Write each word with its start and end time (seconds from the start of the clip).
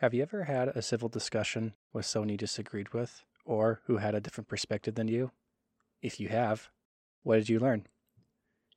Have 0.00 0.14
you 0.14 0.22
ever 0.22 0.44
had 0.44 0.68
a 0.68 0.80
civil 0.80 1.08
discussion 1.08 1.74
with 1.92 2.06
someone 2.06 2.28
you 2.28 2.36
disagreed 2.36 2.94
with 2.94 3.24
or 3.44 3.80
who 3.86 3.96
had 3.96 4.14
a 4.14 4.20
different 4.20 4.46
perspective 4.46 4.94
than 4.94 5.08
you? 5.08 5.32
If 6.00 6.20
you 6.20 6.28
have, 6.28 6.68
what 7.24 7.34
did 7.34 7.48
you 7.48 7.58
learn? 7.58 7.84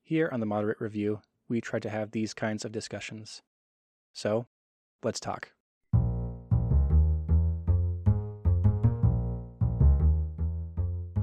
Here 0.02 0.32
on 0.34 0.40
the 0.40 0.48
Moderate 0.48 0.82
Review, 0.82 1.22
we 1.48 1.62
try 1.62 1.78
to 1.78 1.92
have 1.92 2.10
these 2.10 2.34
kinds 2.34 2.66
of 2.66 2.72
discussions. 2.72 3.44
So, 4.12 4.48
let's 5.04 5.20
talk. 5.20 5.52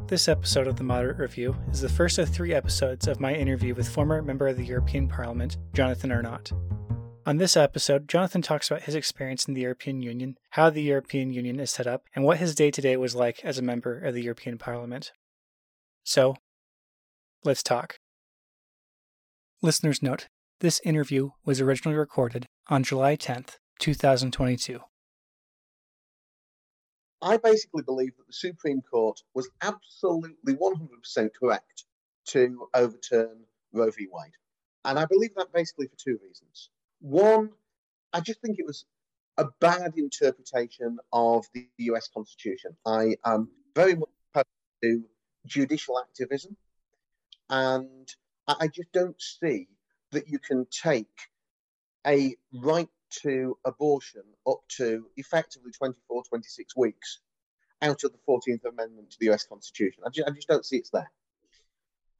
This 0.07 0.29
episode 0.29 0.69
of 0.69 0.77
the 0.77 0.85
Moderate 0.85 1.19
Review 1.19 1.57
is 1.73 1.81
the 1.81 1.89
first 1.89 2.19
of 2.19 2.29
three 2.29 2.55
episodes 2.55 3.09
of 3.09 3.19
my 3.19 3.35
interview 3.35 3.75
with 3.75 3.89
former 3.89 4.23
member 4.23 4.47
of 4.47 4.59
the 4.59 4.65
European 4.65 5.09
Parliament, 5.09 5.57
Jonathan 5.75 6.13
Arnott. 6.13 6.53
On 7.29 7.37
this 7.37 7.59
episode, 7.59 8.09
Jonathan 8.09 8.41
talks 8.41 8.71
about 8.71 8.85
his 8.85 8.95
experience 8.95 9.47
in 9.47 9.53
the 9.53 9.61
European 9.61 10.01
Union, 10.01 10.39
how 10.53 10.71
the 10.71 10.81
European 10.81 11.31
Union 11.31 11.61
is 11.61 11.71
set 11.71 11.87
up, 11.87 12.05
and 12.15 12.25
what 12.25 12.39
his 12.39 12.55
day 12.55 12.71
to 12.71 12.81
day 12.81 12.97
was 12.97 13.15
like 13.15 13.45
as 13.45 13.59
a 13.59 13.63
member 13.63 13.99
of 13.99 14.15
the 14.15 14.23
European 14.23 14.57
Parliament. 14.57 15.13
So, 16.05 16.37
let's 17.45 17.63
talk. 17.63 17.99
Listener's 19.61 20.03
note 20.03 20.29
this 20.61 20.81
interview 20.87 21.33
was 21.45 21.61
originally 21.61 21.99
recorded 21.99 22.47
on 22.69 22.83
July 22.83 23.15
10th, 23.15 23.57
2022. 23.79 24.81
I 27.21 27.37
basically 27.37 27.83
believe 27.83 28.17
that 28.17 28.27
the 28.27 28.33
Supreme 28.33 28.81
Court 28.81 29.21
was 29.35 29.51
absolutely 29.61 30.55
100% 30.55 31.29
correct 31.39 31.85
to 32.29 32.69
overturn 32.73 33.45
Roe 33.75 33.91
v. 33.91 34.07
Wade. 34.11 34.33
And 34.87 34.99
I 34.99 35.05
believe 35.05 35.35
that 35.37 35.53
basically 35.53 35.89
for 35.89 35.97
two 35.97 36.19
reasons. 36.23 36.71
One, 37.01 37.51
I 38.13 38.21
just 38.21 38.41
think 38.41 38.59
it 38.59 38.67
was 38.67 38.85
a 39.37 39.47
bad 39.61 39.95
interpretation 39.97 40.99
of 41.13 41.47
the 41.55 41.69
US 41.79 42.09
Constitution. 42.09 42.77
I 42.85 43.17
am 43.25 43.49
very 43.75 43.95
much 43.95 44.09
opposed 44.35 44.47
to 44.83 45.05
judicial 45.47 45.99
activism, 46.01 46.57
and 47.49 48.09
I 48.47 48.69
just 48.69 48.93
don't 48.93 49.21
see 49.21 49.69
that 50.13 50.29
you 50.29 50.39
can 50.39 50.67
take 50.71 51.07
a 52.07 52.35
right 52.53 52.89
to 53.23 53.57
abortion 53.65 54.23
up 54.47 54.61
to 54.77 55.07
effectively 55.17 55.73
24, 55.73 56.25
26 56.29 56.77
weeks 56.77 57.21
out 57.83 58.03
of 58.05 58.13
the 58.13 58.19
14th 58.29 58.65
Amendment 58.65 59.11
to 59.11 59.17
the 59.21 59.31
US 59.31 59.45
Constitution. 59.45 60.03
I 60.07 60.11
just, 60.11 60.29
I 60.29 60.33
just 60.33 60.49
don't 60.49 60.65
see 60.65 60.77
it's 60.77 60.91
there. 60.91 61.11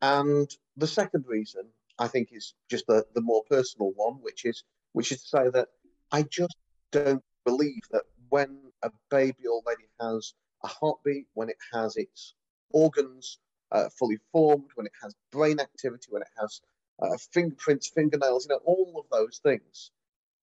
And 0.01 0.49
the 0.77 0.87
second 0.87 1.25
reason 1.27 1.63
I 1.99 2.09
think 2.09 2.29
is 2.33 2.55
just 2.71 2.87
the, 2.87 3.05
the 3.15 3.21
more 3.21 3.43
personal 3.51 3.93
one, 3.97 4.15
which 4.23 4.45
is 4.45 4.63
which 4.93 5.13
is 5.13 5.23
to 5.23 5.29
say 5.29 5.51
that 5.51 5.69
I 6.13 6.23
just 6.23 6.57
don't 6.93 7.23
believe 7.45 7.83
that 7.91 8.05
when 8.29 8.73
a 8.83 8.91
baby 9.11 9.47
already 9.47 9.89
has 10.01 10.35
a 10.65 10.69
heartbeat, 10.69 11.27
when 11.35 11.49
it 11.49 11.57
has 11.73 11.97
its 11.97 12.35
organs 12.71 13.39
uh, 13.73 13.89
fully 13.99 14.19
formed, 14.33 14.71
when 14.75 14.87
it 14.87 14.93
has 15.03 15.15
brain 15.31 15.61
activity, 15.61 16.07
when 16.11 16.23
it 16.23 16.29
has 16.41 16.61
uh, 17.03 17.17
fingerprints, 17.33 17.91
fingernails, 17.95 18.47
you 18.47 18.55
know, 18.55 18.61
all 18.65 18.95
of 18.99 19.07
those 19.11 19.41
things, 19.43 19.91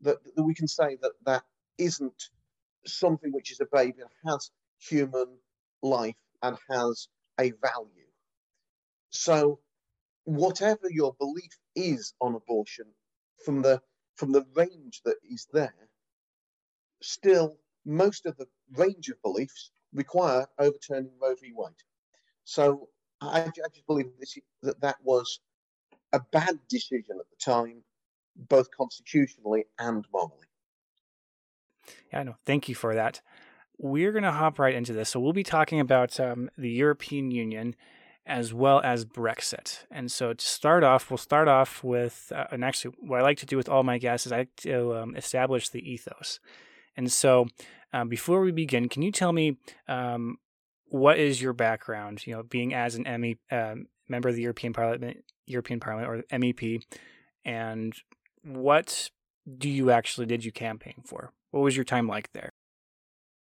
that, 0.02 0.18
that 0.36 0.44
we 0.44 0.54
can 0.54 0.68
say 0.68 0.98
that 1.02 1.12
that 1.26 1.44
isn't 1.78 2.30
something 2.86 3.32
which 3.32 3.52
is 3.52 3.60
a 3.60 3.66
baby 3.72 4.00
and 4.00 4.32
has 4.32 4.52
human 4.80 5.38
life 5.82 6.16
and 6.44 6.58
has 6.70 7.08
a 7.40 7.52
value. 7.62 7.90
So, 9.10 9.60
whatever 10.26 10.90
your 10.90 11.16
belief 11.20 11.52
is 11.76 12.14
on 12.22 12.36
abortion, 12.36 12.86
from 13.44 13.62
the 13.62 13.82
from 14.16 14.32
the 14.32 14.46
range 14.56 15.02
that 15.06 15.16
is 15.30 15.48
there, 15.54 15.74
still 17.02 17.58
most 17.86 18.26
of 18.26 18.38
the 18.38 18.48
range 18.74 19.10
of 19.10 19.22
beliefs 19.22 19.72
require 19.94 20.48
overturning 20.60 21.12
Roe 21.22 21.36
v. 21.36 21.54
Wade. 21.56 21.74
So 22.44 22.90
I, 23.22 23.42
I 23.42 23.52
just 23.56 23.86
believe 23.88 24.08
this, 24.20 24.38
that 24.64 24.82
that 24.82 24.98
was 25.04 25.40
a 26.14 26.20
bad 26.32 26.60
decision 26.70 27.18
at 27.20 27.30
the 27.30 27.38
time, 27.40 27.84
both 28.36 28.70
constitutionally 28.72 29.66
and 29.80 30.06
morally. 30.12 30.48
Yeah, 32.12 32.24
no, 32.24 32.36
thank 32.46 32.68
you 32.70 32.76
for 32.76 32.96
that. 32.96 33.22
We're 33.78 34.12
going 34.12 34.24
to 34.24 34.32
hop 34.32 34.58
right 34.58 34.74
into 34.74 34.94
this. 34.94 35.10
So 35.10 35.20
we'll 35.20 35.34
be 35.34 35.44
talking 35.44 35.80
about 35.80 36.20
um, 36.20 36.50
the 36.58 36.70
European 36.70 37.32
Union 37.32 37.76
as 38.26 38.54
well 38.54 38.82
as 38.84 39.06
Brexit. 39.06 39.86
And 39.92 40.12
so 40.12 40.34
to 40.34 40.46
start 40.46 40.84
off, 40.84 41.12
we'll 41.12 41.18
start 41.18 41.48
off 41.48 41.84
with, 41.84 42.32
uh, 42.36 42.46
and 42.52 42.66
actually, 42.66 42.96
what 43.00 43.20
I 43.20 43.24
like 43.24 43.38
to 43.40 43.46
do 43.46 43.58
with 43.58 43.70
all 43.70 43.84
my 43.84 43.98
guests 43.98 44.26
is 44.26 44.32
I 44.32 44.40
like 44.40 44.56
to 44.58 44.96
um, 44.96 45.16
establish 45.16 45.70
the 45.70 45.88
ethos. 45.88 46.40
And 46.98 47.12
so 47.12 47.48
um, 47.94 48.10
before 48.10 48.42
we 48.42 48.52
begin, 48.52 48.90
can 48.90 49.02
you 49.02 49.12
tell 49.12 49.32
me 49.32 49.58
um, 49.88 50.38
what 50.86 51.20
is 51.20 51.42
your 51.42 51.54
background? 51.54 52.26
You 52.26 52.36
know, 52.36 52.44
being 52.44 52.74
as 52.74 52.96
an 52.96 53.04
ME, 53.22 53.38
um, 53.52 53.88
member 54.08 54.30
of 54.30 54.36
the 54.36 54.42
European 54.42 54.74
Parliament, 54.74 55.24
European 55.46 55.80
Parliament 55.80 56.26
or 56.32 56.38
MEP, 56.38 56.82
and 57.44 57.94
what 58.44 59.10
do 59.58 59.70
you 59.70 59.92
actually 59.92 60.26
did 60.26 60.44
you 60.44 60.52
campaign 60.52 61.04
for? 61.06 61.32
What 61.52 61.62
was 61.62 61.76
your 61.76 61.86
time 61.86 62.08
like 62.08 62.32
there? 62.34 62.50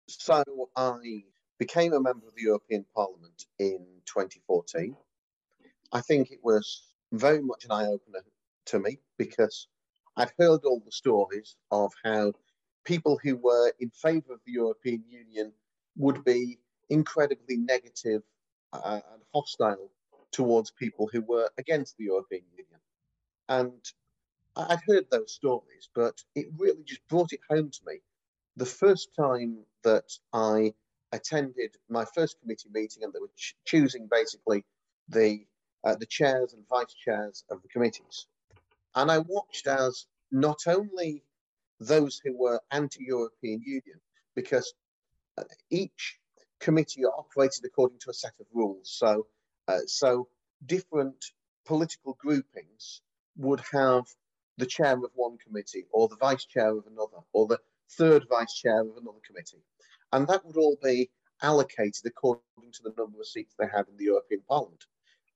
So 0.07 0.33
I 0.33 0.43
became 1.57 1.93
a 1.93 1.99
member 1.99 2.27
of 2.27 2.35
the 2.35 2.43
European 2.43 2.85
Parliament 2.95 3.45
in 3.59 3.85
2014. 4.05 4.95
I 5.91 6.01
think 6.01 6.31
it 6.31 6.39
was 6.43 6.93
very 7.11 7.41
much 7.41 7.65
an 7.65 7.71
eye 7.71 7.85
opener 7.85 8.23
to 8.65 8.79
me 8.79 8.99
because 9.17 9.67
I'd 10.17 10.31
heard 10.39 10.61
all 10.65 10.81
the 10.83 10.91
stories 10.91 11.55
of 11.71 11.93
how 12.03 12.33
people 12.83 13.19
who 13.23 13.35
were 13.37 13.73
in 13.79 13.89
favour 13.91 14.33
of 14.33 14.39
the 14.45 14.53
European 14.53 15.03
Union 15.09 15.51
would 15.97 16.23
be 16.23 16.59
incredibly 16.89 17.57
negative 17.57 18.21
uh, 18.73 19.01
and 19.13 19.21
hostile 19.33 19.89
towards 20.31 20.71
people 20.71 21.09
who 21.11 21.21
were 21.21 21.49
against 21.57 21.97
the 21.97 22.05
European 22.05 22.43
Union. 22.51 22.79
And 23.47 23.91
I'd 24.55 24.79
heard 24.87 25.05
those 25.09 25.33
stories, 25.33 25.89
but 25.93 26.21
it 26.35 26.47
really 26.57 26.83
just 26.83 27.07
brought 27.07 27.33
it 27.33 27.41
home 27.49 27.69
to 27.69 27.79
me. 27.85 27.99
The 28.57 28.65
first 28.65 29.09
time 29.17 29.59
that 29.83 30.11
I 30.33 30.73
attended 31.11 31.75
my 31.89 32.05
first 32.13 32.39
committee 32.41 32.69
meeting 32.71 33.03
and 33.03 33.13
they 33.13 33.19
were 33.19 33.31
ch- 33.35 33.55
choosing 33.65 34.07
basically 34.09 34.65
the 35.09 35.45
uh, 35.83 35.95
the 35.95 36.05
chairs 36.05 36.53
and 36.53 36.67
vice 36.67 36.93
chairs 36.93 37.43
of 37.51 37.61
the 37.61 37.67
committees. 37.67 38.25
And 38.95 39.11
I 39.11 39.19
watched 39.19 39.67
as 39.67 40.07
not 40.31 40.61
only 40.67 41.23
those 41.79 42.19
who 42.23 42.35
were 42.35 42.59
anti-European 42.71 43.61
Union, 43.61 43.99
because 44.35 44.73
uh, 45.37 45.43
each 45.69 46.19
committee 46.59 47.05
operated 47.05 47.63
according 47.65 47.99
to 47.99 48.09
a 48.09 48.13
set 48.13 48.33
of 48.39 48.47
rules. 48.51 48.89
So, 48.89 49.27
uh, 49.67 49.79
so 49.85 50.27
different 50.65 51.23
political 51.65 52.17
groupings 52.19 53.01
would 53.37 53.61
have 53.71 54.05
the 54.57 54.65
chair 54.65 54.93
of 54.93 55.11
one 55.13 55.37
committee, 55.37 55.85
or 55.91 56.07
the 56.07 56.15
vice 56.15 56.45
chair 56.45 56.69
of 56.69 56.87
another, 56.87 57.17
or 57.33 57.45
the 57.45 57.59
third 57.91 58.25
vice 58.29 58.53
chair 58.55 58.79
of 58.81 58.97
another 58.97 59.19
committee 59.27 59.61
and 60.11 60.27
that 60.27 60.45
would 60.45 60.57
all 60.57 60.77
be 60.83 61.09
allocated 61.41 62.05
according 62.05 62.71
to 62.73 62.83
the 62.83 62.93
number 62.97 63.19
of 63.19 63.27
seats 63.27 63.55
they 63.57 63.67
had 63.67 63.87
in 63.87 63.97
the 63.97 64.05
European 64.05 64.41
Parliament. 64.47 64.83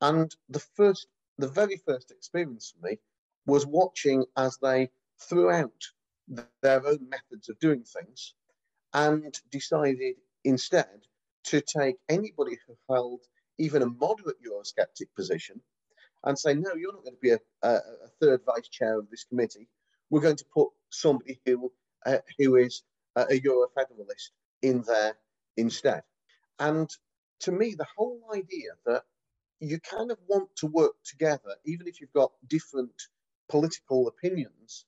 And 0.02 0.34
the 0.50 0.60
first, 0.60 1.08
the 1.38 1.48
very 1.48 1.78
first 1.86 2.12
experience 2.12 2.74
for 2.74 2.88
me 2.88 3.00
was 3.46 3.66
watching 3.66 4.26
as 4.38 4.58
they 4.62 4.90
threw 5.20 5.50
out 5.50 5.84
their 6.62 6.86
own 6.86 7.10
methods 7.10 7.50
of 7.50 7.60
doing 7.60 7.84
things 7.84 8.34
and 8.94 9.34
decided 9.52 10.16
instead 10.44 11.06
to 11.46 11.62
take 11.62 11.96
anybody 12.08 12.58
who 12.66 12.76
held 12.90 13.22
even 13.58 13.82
a 13.82 13.88
moderate 13.88 14.38
Eurosceptic 14.42 15.08
position 15.16 15.62
and 16.24 16.38
say, 16.38 16.54
no, 16.54 16.74
you're 16.76 16.94
not 16.94 17.04
going 17.04 17.16
to 17.16 17.22
be 17.22 17.32
a, 17.32 17.40
a, 17.64 17.76
a 17.76 18.08
third 18.22 18.42
vice 18.46 18.68
chair 18.68 19.00
of 19.00 19.10
this 19.10 19.24
committee. 19.24 19.68
We're 20.10 20.22
going 20.22 20.38
to 20.38 20.46
put 20.54 20.70
somebody 20.90 21.40
who 21.46 21.72
uh, 22.06 22.20
who 22.38 22.56
is 22.56 22.84
a, 23.16 23.36
Euro 23.44 23.68
federalist 23.76 24.32
in 24.62 24.84
there 24.88 25.18
instead. 25.58 26.04
And 26.60 26.90
to 27.42 27.52
me, 27.52 27.76
the 27.78 27.88
whole 27.96 28.22
idea 28.34 28.72
that 28.86 29.04
you 29.60 29.80
kind 29.80 30.12
of 30.12 30.18
want 30.28 30.50
to 30.58 30.68
work 30.68 30.94
together, 31.04 31.56
even 31.66 31.88
if 31.88 32.00
you've 32.00 32.14
got 32.14 32.32
different 32.48 32.92
political 33.50 34.08
opinions 34.08 34.86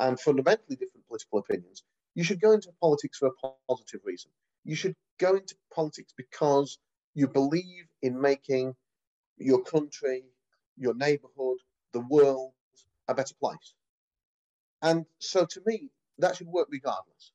and 0.00 0.18
fundamentally 0.18 0.76
different 0.76 1.06
political 1.06 1.38
opinions, 1.38 1.82
you 2.14 2.24
should 2.24 2.40
go 2.40 2.52
into 2.52 2.70
politics 2.80 3.18
for 3.18 3.28
a 3.28 3.48
positive 3.68 4.00
reason. 4.04 4.30
You 4.64 4.76
should 4.76 4.94
go 5.18 5.34
into 5.34 5.54
politics 5.74 6.12
because 6.16 6.78
you 7.14 7.28
believe 7.28 7.86
in 8.02 8.20
making 8.20 8.74
your 9.38 9.62
country, 9.62 10.24
your 10.76 10.94
neighborhood, 10.94 11.58
the 11.92 12.00
world 12.00 12.52
a 13.08 13.14
better 13.14 13.34
place. 13.40 13.74
And 14.82 15.06
so 15.18 15.46
to 15.46 15.60
me, 15.66 15.90
that 16.18 16.36
should 16.36 16.48
work 16.48 16.68
regardless. 16.70 17.32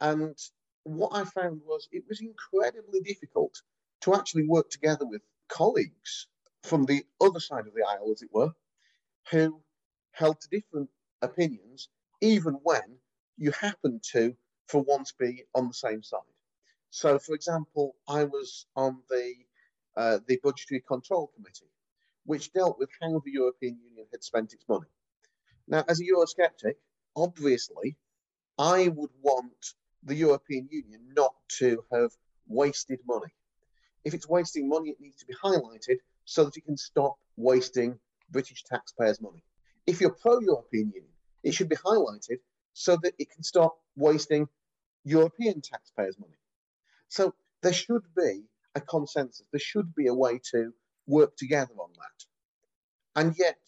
And 0.00 0.36
what 0.84 1.14
I 1.14 1.24
found 1.24 1.62
was 1.64 1.88
it 1.92 2.04
was 2.08 2.20
incredibly 2.20 3.00
difficult 3.00 3.60
to 4.02 4.14
actually 4.14 4.46
work 4.46 4.70
together 4.70 5.06
with 5.06 5.22
colleagues 5.48 6.28
from 6.62 6.84
the 6.84 7.04
other 7.20 7.40
side 7.40 7.66
of 7.66 7.74
the 7.74 7.84
aisle, 7.86 8.12
as 8.12 8.22
it 8.22 8.30
were, 8.32 8.52
who 9.30 9.60
held 10.12 10.36
different 10.50 10.88
opinions, 11.22 11.88
even 12.20 12.54
when 12.62 12.98
you 13.36 13.50
happen 13.52 14.00
to 14.12 14.36
for 14.68 14.82
once 14.82 15.12
be 15.12 15.44
on 15.54 15.68
the 15.68 15.74
same 15.74 16.02
side. 16.02 16.20
So, 16.90 17.18
for 17.18 17.34
example, 17.34 17.96
I 18.08 18.24
was 18.24 18.66
on 18.76 19.02
the 19.10 19.34
uh, 19.96 20.18
the 20.26 20.38
Budgetary 20.42 20.82
Control 20.86 21.30
Committee, 21.34 21.70
which 22.24 22.52
dealt 22.52 22.78
with 22.78 22.90
how 23.00 23.20
the 23.24 23.32
European 23.32 23.78
Union 23.80 24.06
had 24.10 24.24
spent 24.24 24.52
its 24.52 24.64
money. 24.68 24.88
Now, 25.68 25.84
as 25.88 26.00
a 26.00 26.04
Eurosceptic, 26.04 26.74
obviously, 27.16 27.96
I 28.58 28.88
would 28.88 29.10
want 29.22 29.74
the 30.04 30.14
European 30.14 30.68
Union 30.70 31.00
not 31.16 31.34
to 31.58 31.84
have 31.92 32.12
wasted 32.46 33.00
money. 33.06 33.32
If 34.04 34.14
it's 34.14 34.28
wasting 34.28 34.68
money, 34.68 34.90
it 34.90 35.00
needs 35.00 35.16
to 35.20 35.26
be 35.26 35.34
highlighted 35.34 35.96
so 36.24 36.44
that 36.44 36.56
it 36.56 36.64
can 36.64 36.76
stop 36.76 37.16
wasting 37.36 37.98
British 38.30 38.64
taxpayers' 38.64 39.20
money. 39.20 39.42
If 39.86 40.00
you're 40.00 40.10
pro 40.10 40.40
European 40.40 40.92
Union, 40.94 41.12
it 41.42 41.54
should 41.54 41.68
be 41.68 41.76
highlighted 41.76 42.38
so 42.72 42.96
that 43.02 43.14
it 43.18 43.30
can 43.30 43.42
stop 43.42 43.78
wasting 43.96 44.48
European 45.04 45.60
taxpayers' 45.60 46.18
money. 46.18 46.38
So 47.08 47.34
there 47.62 47.72
should 47.72 48.02
be 48.16 48.44
a 48.74 48.80
consensus. 48.80 49.46
There 49.50 49.60
should 49.60 49.94
be 49.94 50.08
a 50.08 50.14
way 50.14 50.40
to 50.50 50.72
work 51.06 51.36
together 51.36 51.74
on 51.78 51.90
that. 51.96 53.20
And 53.20 53.34
yet, 53.38 53.60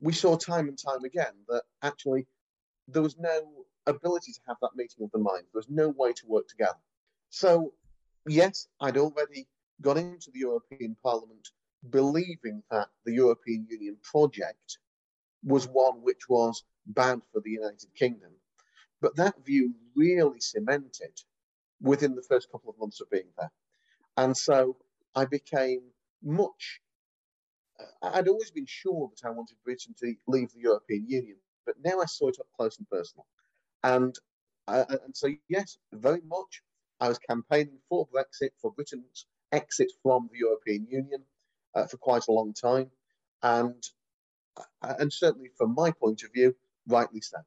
we 0.00 0.12
saw 0.12 0.36
time 0.36 0.68
and 0.68 0.78
time 0.78 1.04
again 1.04 1.32
that 1.48 1.62
actually 1.82 2.26
there 2.88 3.02
was 3.02 3.18
no 3.18 3.63
ability 3.86 4.32
to 4.32 4.40
have 4.48 4.56
that 4.62 4.76
meeting 4.76 5.04
of 5.04 5.10
the 5.12 5.18
minds. 5.18 5.48
There 5.52 5.58
was 5.58 5.68
no 5.68 5.88
way 5.90 6.12
to 6.12 6.26
work 6.26 6.48
together. 6.48 6.78
So, 7.30 7.74
yes, 8.26 8.68
I'd 8.80 8.96
already 8.96 9.48
gone 9.80 9.98
into 9.98 10.30
the 10.32 10.40
European 10.40 10.96
Parliament 11.02 11.48
believing 11.90 12.62
that 12.70 12.88
the 13.04 13.12
European 13.12 13.66
Union 13.68 13.96
project 14.02 14.78
was 15.42 15.68
one 15.68 16.02
which 16.02 16.28
was 16.28 16.64
bad 16.86 17.20
for 17.32 17.40
the 17.40 17.50
United 17.50 17.94
Kingdom. 17.94 18.30
But 19.00 19.16
that 19.16 19.44
view 19.44 19.74
really 19.94 20.40
cemented 20.40 21.20
within 21.80 22.14
the 22.14 22.22
first 22.22 22.50
couple 22.50 22.70
of 22.70 22.78
months 22.78 23.00
of 23.00 23.10
being 23.10 23.28
there. 23.36 23.52
And 24.16 24.36
so 24.36 24.76
I 25.14 25.26
became 25.26 25.82
much, 26.22 26.80
I'd 28.02 28.28
always 28.28 28.50
been 28.50 28.66
sure 28.66 29.10
that 29.10 29.28
I 29.28 29.30
wanted 29.32 29.56
Britain 29.64 29.94
to 30.00 30.14
leave 30.26 30.52
the 30.52 30.60
European 30.60 31.06
Union, 31.08 31.36
but 31.66 31.74
now 31.84 32.00
I 32.00 32.06
saw 32.06 32.28
it 32.28 32.38
up 32.40 32.46
close 32.56 32.78
and 32.78 32.88
personal. 32.88 33.26
And, 33.84 34.18
uh, 34.66 34.84
and 34.88 35.14
so, 35.14 35.28
yes, 35.48 35.78
very 35.92 36.22
much, 36.26 36.62
I 36.98 37.08
was 37.08 37.18
campaigning 37.18 37.78
for 37.88 38.08
Brexit, 38.08 38.50
for 38.60 38.72
Britain's 38.72 39.26
exit 39.52 39.92
from 40.02 40.28
the 40.32 40.38
European 40.38 40.86
Union 40.90 41.22
uh, 41.74 41.86
for 41.86 41.98
quite 41.98 42.26
a 42.26 42.32
long 42.32 42.54
time. 42.54 42.90
And, 43.42 43.84
uh, 44.56 44.94
and 44.98 45.12
certainly 45.12 45.50
from 45.56 45.74
my 45.74 45.92
point 45.92 46.22
of 46.22 46.32
view, 46.32 46.56
rightly 46.88 47.20
so. 47.20 47.38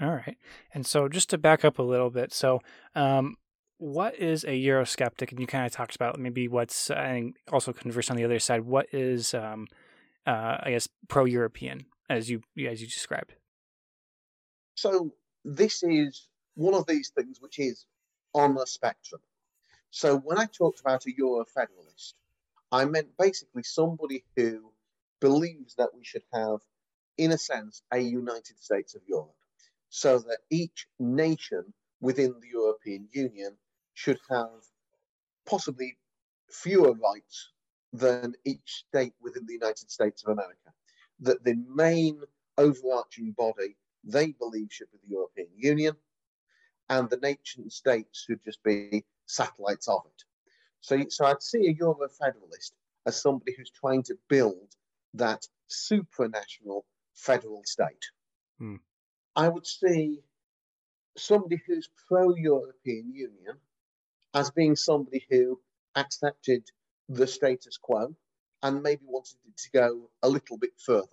All 0.00 0.14
right. 0.14 0.38
And 0.72 0.86
so 0.86 1.08
just 1.08 1.30
to 1.30 1.38
back 1.38 1.64
up 1.64 1.78
a 1.78 1.82
little 1.82 2.10
bit, 2.10 2.32
so 2.32 2.60
um, 2.94 3.36
what 3.78 4.14
is 4.14 4.44
a 4.44 4.48
Eurosceptic? 4.48 5.32
And 5.32 5.40
you 5.40 5.46
kind 5.46 5.66
of 5.66 5.72
talked 5.72 5.96
about 5.96 6.20
maybe 6.20 6.46
what's, 6.46 6.90
and 6.90 7.34
also 7.50 7.72
converse 7.72 8.10
on 8.10 8.16
the 8.16 8.24
other 8.24 8.38
side, 8.38 8.60
what 8.60 8.86
is, 8.92 9.34
um, 9.34 9.66
uh, 10.26 10.58
I 10.62 10.70
guess, 10.70 10.88
pro-European 11.08 11.86
as 12.08 12.30
you 12.30 12.42
as 12.68 12.80
you 12.80 12.86
described? 12.86 13.34
So 14.76 15.12
this 15.44 15.82
is 15.82 16.28
one 16.54 16.74
of 16.74 16.86
these 16.86 17.08
things 17.08 17.40
which 17.40 17.58
is 17.58 17.86
on 18.34 18.54
the 18.54 18.66
spectrum. 18.66 19.22
So 19.90 20.18
when 20.18 20.38
I 20.38 20.46
talked 20.46 20.80
about 20.80 21.06
a 21.06 21.16
Euro 21.16 21.44
federalist, 21.46 22.14
I 22.70 22.84
meant 22.84 23.16
basically 23.18 23.62
somebody 23.62 24.24
who 24.36 24.70
believes 25.20 25.74
that 25.76 25.94
we 25.94 26.04
should 26.04 26.24
have, 26.32 26.58
in 27.16 27.32
a 27.32 27.38
sense, 27.38 27.82
a 27.90 27.98
United 27.98 28.60
States 28.60 28.94
of 28.94 29.02
Europe 29.06 29.34
so 29.88 30.18
that 30.18 30.38
each 30.50 30.86
nation 30.98 31.72
within 32.00 32.34
the 32.40 32.48
European 32.48 33.08
Union 33.12 33.56
should 33.94 34.18
have 34.28 34.60
possibly 35.46 35.96
fewer 36.50 36.92
rights 36.92 37.52
than 37.94 38.34
each 38.44 38.84
state 38.88 39.14
within 39.22 39.46
the 39.46 39.54
United 39.54 39.90
States 39.90 40.22
of 40.22 40.32
America. 40.32 40.70
That 41.20 41.42
the 41.44 41.54
main 41.74 42.20
overarching 42.58 43.32
body 43.32 43.76
they 44.06 44.32
believe 44.32 44.68
should 44.70 44.90
be 44.92 44.98
the 45.02 45.14
European 45.14 45.48
Union, 45.56 45.96
and 46.88 47.10
the 47.10 47.16
nation 47.16 47.68
states 47.68 48.24
should 48.26 48.42
just 48.44 48.62
be 48.62 49.04
satellites 49.26 49.88
of 49.88 50.02
it. 50.06 50.24
So, 50.80 51.04
so 51.08 51.26
I'd 51.26 51.42
see 51.42 51.66
a 51.66 51.72
Euro 51.72 52.08
federalist 52.08 52.74
as 53.06 53.20
somebody 53.20 53.54
who's 53.56 53.70
trying 53.70 54.04
to 54.04 54.16
build 54.28 54.74
that 55.14 55.46
supranational 55.68 56.82
federal 57.14 57.62
state. 57.64 58.04
Hmm. 58.58 58.76
I 59.34 59.48
would 59.48 59.66
see 59.66 60.22
somebody 61.16 61.60
who's 61.66 61.88
pro 62.08 62.34
European 62.34 63.12
Union 63.12 63.56
as 64.34 64.50
being 64.50 64.76
somebody 64.76 65.26
who 65.30 65.60
accepted 65.96 66.70
the 67.08 67.26
status 67.26 67.78
quo 67.78 68.14
and 68.62 68.82
maybe 68.82 69.02
wanted 69.06 69.36
it 69.46 69.56
to 69.56 69.70
go 69.70 70.10
a 70.22 70.28
little 70.28 70.58
bit 70.58 70.72
further. 70.78 71.06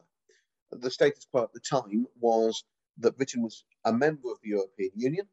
The 0.72 0.92
status 0.92 1.25
quo 1.31 1.44
at 1.44 1.54
the 1.54 1.60
time 1.60 2.07
was 2.19 2.63
that 2.98 3.18
Britain 3.18 3.42
was 3.42 3.66
a 3.86 3.94
member 3.94 4.31
of 4.31 4.38
the 4.42 4.50
European 4.50 4.92
Union, 4.95 5.28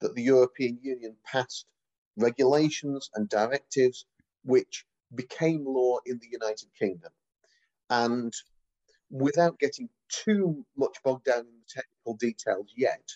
that 0.00 0.14
the 0.14 0.22
European 0.22 0.78
Union 0.82 1.16
passed 1.24 1.66
regulations 2.16 3.10
and 3.14 3.28
directives 3.28 4.06
which 4.44 4.84
became 5.14 5.64
law 5.64 5.98
in 6.06 6.18
the 6.18 6.28
United 6.30 6.68
Kingdom. 6.78 7.12
And 7.90 8.32
without 9.10 9.58
getting 9.58 9.88
too 10.08 10.64
much 10.76 10.96
bogged 11.04 11.24
down 11.24 11.40
in 11.40 11.46
the 11.46 11.68
technical 11.68 12.14
details 12.14 12.72
yet, 12.76 13.08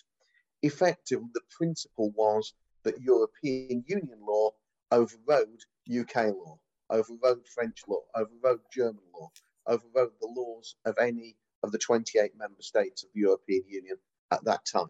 effectively 0.61 1.29
the 1.33 1.41
principle 1.49 2.11
was 2.11 2.53
that 2.83 3.01
European 3.01 3.83
Union 3.87 4.19
law 4.25 4.51
overrode 4.91 5.63
UK 5.89 6.15
law, 6.27 6.59
overrode 6.89 7.47
French 7.47 7.83
law, 7.87 8.01
overrode 8.15 8.61
German 8.73 9.03
law, 9.13 9.29
overrode 9.67 10.13
the 10.21 10.27
laws 10.27 10.75
of 10.85 10.95
any 10.99 11.35
of 11.63 11.71
the 11.71 11.77
28 11.77 12.31
member 12.37 12.61
states 12.61 13.03
of 13.03 13.09
the 13.13 13.21
European 13.21 13.63
Union 13.67 13.97
at 14.31 14.43
that 14.45 14.65
time. 14.65 14.89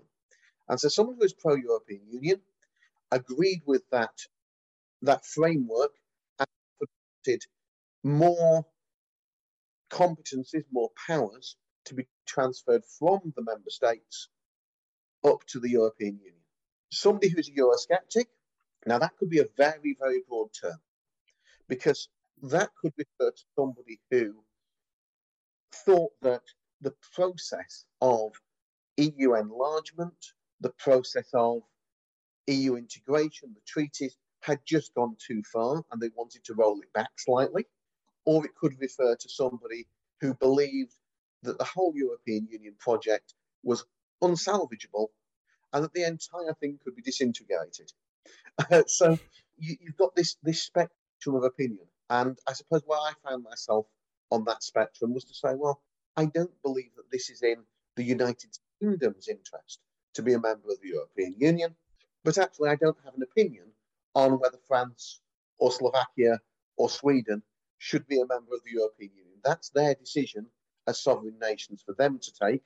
And 0.68 0.80
so 0.80 0.88
someone 0.88 1.16
who 1.18 1.26
is 1.26 1.34
pro-European 1.34 2.02
Union 2.08 2.42
agreed 3.12 3.62
with 3.66 3.84
that, 3.92 4.14
that 5.02 5.26
framework 5.26 5.92
and 6.38 6.48
put 6.80 7.46
more 8.04 8.66
competencies, 9.90 10.64
more 10.72 10.92
powers 11.08 11.56
to 11.86 11.96
be 11.96 12.08
transferred 12.28 12.84
from 12.86 13.34
the 13.36 13.44
member 13.44 13.70
states 13.70 14.30
up 15.26 15.44
to 15.48 15.60
the 15.60 15.70
European 15.70 16.18
Union. 16.20 16.36
Somebody 16.92 17.30
who's 17.30 17.50
a 17.50 17.52
Eurosceptic, 17.52 18.26
now 18.86 19.00
that 19.00 19.18
could 19.18 19.30
be 19.30 19.40
a 19.40 19.48
very, 19.58 19.98
very 20.00 20.22
broad 20.28 20.50
term 20.60 20.80
because 21.68 22.10
that 22.44 22.70
could 22.80 22.94
refer 22.98 23.32
to 23.32 23.44
somebody 23.56 24.00
who 24.10 24.44
thought 25.74 26.12
that 26.22 26.42
the 26.82 26.94
process 27.14 27.86
of 28.02 28.34
EU 28.98 29.36
enlargement, 29.36 30.34
the 30.62 30.74
process 30.78 31.30
of 31.34 31.62
EU 32.48 32.76
integration, 32.76 33.54
the 33.54 33.62
treaties 33.66 34.16
had 34.42 34.60
just 34.66 34.94
gone 34.94 35.16
too 35.26 35.44
far 35.52 35.84
and 35.92 36.02
they 36.02 36.10
wanted 36.16 36.44
to 36.46 36.54
roll 36.54 36.80
it 36.82 36.92
back 36.94 37.12
slightly. 37.18 37.66
Or 38.26 38.46
it 38.46 38.56
could 38.56 38.80
refer 38.80 39.16
to 39.16 39.30
somebody 39.30 39.88
who 40.22 40.34
believed 40.34 40.94
that 41.44 41.58
the 41.58 41.64
whole 41.64 41.94
European 41.96 42.48
Union 42.52 42.76
project 42.80 43.34
was 43.64 43.86
unsalvageable 44.22 45.08
and 45.74 45.84
that 45.84 45.94
the 45.94 46.04
entire 46.04 46.54
thing 46.60 46.80
could 46.84 46.96
be 46.96 47.02
disintegrated. 47.02 47.92
Uh, 48.72 48.84
so 48.88 49.18
you, 49.58 49.78
have 49.86 49.98
got 49.98 50.16
this, 50.16 50.36
this 50.44 50.62
spectrum 50.62 51.36
of 51.36 51.44
opinion. 51.44 51.86
And 52.10 52.38
I 52.48 52.54
suppose 52.54 52.82
where 52.86 53.00
I 53.00 53.14
found 53.28 53.44
myself 53.44 53.86
on 54.32 54.44
that 54.46 54.64
spectrum 54.64 55.14
was 55.14 55.26
to 55.26 55.34
say, 55.34 55.56
well, 55.56 55.82
I 56.16 56.26
don't 56.26 56.62
believe 56.64 56.92
that 56.96 57.12
this 57.12 57.30
is 57.30 57.42
in 57.44 57.58
the 57.96 58.04
United 58.04 58.58
Kingdom's 58.80 59.28
interest 59.28 59.80
to 60.14 60.22
be 60.22 60.34
a 60.34 60.40
member 60.40 60.70
of 60.72 60.82
the 60.82 60.90
European 60.90 61.36
Union, 61.38 61.76
but 62.24 62.38
actually 62.38 62.70
I 62.70 62.76
don't 62.76 62.98
have 63.06 63.16
an 63.16 63.24
opinion 63.24 63.68
on 64.16 64.40
whether 64.40 64.58
France 64.68 65.22
or 65.58 65.72
Slovakia 65.72 66.40
or 66.78 66.90
Sweden 66.90 67.44
should 67.78 68.08
be 68.08 68.20
a 68.20 68.26
member 68.26 68.54
of 68.54 68.64
the 68.64 68.72
European 68.72 69.12
Union. 69.16 69.40
That's 69.44 69.70
their 69.70 69.96
decision 69.96 70.48
as 70.88 71.02
sovereign 71.02 71.38
nations 71.40 71.84
for 71.86 71.94
them 71.94 72.20
to 72.20 72.32
take, 72.34 72.64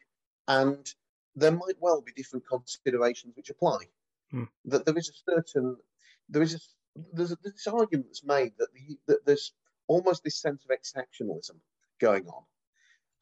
and 0.47 0.87
there 1.35 1.51
might 1.51 1.79
well 1.79 2.01
be 2.01 2.11
different 2.13 2.47
considerations 2.47 3.35
which 3.35 3.49
apply. 3.49 3.79
Hmm. 4.31 4.45
That 4.65 4.85
there 4.85 4.97
is 4.97 5.09
a 5.09 5.31
certain 5.31 5.77
there 6.29 6.41
is 6.41 6.55
a 6.55 6.59
there's 7.11 7.31
a, 7.31 7.37
this 7.43 7.67
argument 7.67 8.07
that's 8.07 8.23
made 8.23 8.53
that, 8.57 8.67
the, 8.73 8.97
that 9.07 9.25
there's 9.25 9.53
almost 9.87 10.23
this 10.23 10.39
sense 10.39 10.63
of 10.63 10.75
exceptionalism 10.77 11.57
going 11.99 12.27
on. 12.27 12.43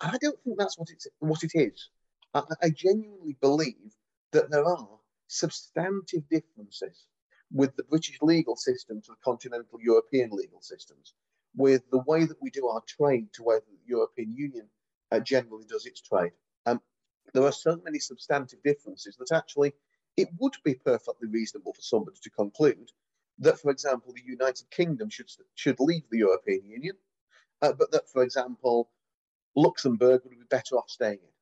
I 0.01 0.17
don't 0.19 0.39
think 0.43 0.57
that's 0.57 0.77
what 0.77 0.89
it's 0.89 1.07
what 1.19 1.43
it 1.43 1.51
is. 1.53 1.89
I, 2.33 2.43
I 2.63 2.69
genuinely 2.69 3.37
believe 3.41 3.95
that 4.31 4.49
there 4.49 4.65
are 4.65 4.87
substantive 5.27 6.27
differences 6.29 7.05
with 7.53 7.75
the 7.75 7.83
British 7.83 8.17
legal 8.21 8.55
system 8.55 9.01
to 9.01 9.11
the 9.11 9.17
continental 9.23 9.79
European 9.81 10.31
legal 10.31 10.61
systems, 10.61 11.13
with 11.55 11.83
the 11.91 12.03
way 12.07 12.25
that 12.25 12.41
we 12.41 12.49
do 12.49 12.67
our 12.67 12.81
trade 12.87 13.27
to 13.33 13.43
where 13.43 13.59
the 13.59 13.77
European 13.85 14.33
Union 14.35 14.67
uh, 15.11 15.19
generally 15.19 15.65
does 15.69 15.85
its 15.85 16.01
trade. 16.01 16.31
Um, 16.65 16.81
there 17.33 17.43
are 17.43 17.51
so 17.51 17.79
many 17.83 17.99
substantive 17.99 18.63
differences 18.63 19.17
that 19.17 19.31
actually 19.31 19.73
it 20.17 20.29
would 20.39 20.55
be 20.63 20.75
perfectly 20.75 21.27
reasonable 21.27 21.73
for 21.73 21.81
somebody 21.81 22.17
to 22.23 22.29
conclude 22.29 22.89
that, 23.39 23.59
for 23.59 23.71
example, 23.71 24.13
the 24.13 24.23
United 24.25 24.69
Kingdom 24.71 25.09
should 25.09 25.29
should 25.55 25.79
leave 25.79 26.03
the 26.09 26.19
European 26.19 26.65
Union, 26.67 26.95
uh, 27.61 27.73
but 27.73 27.91
that, 27.91 28.09
for 28.09 28.23
example, 28.23 28.89
Luxembourg 29.55 30.21
would 30.23 30.31
be 30.31 30.45
better 30.49 30.75
off 30.75 30.89
staying 30.89 31.19
in. 31.21 31.33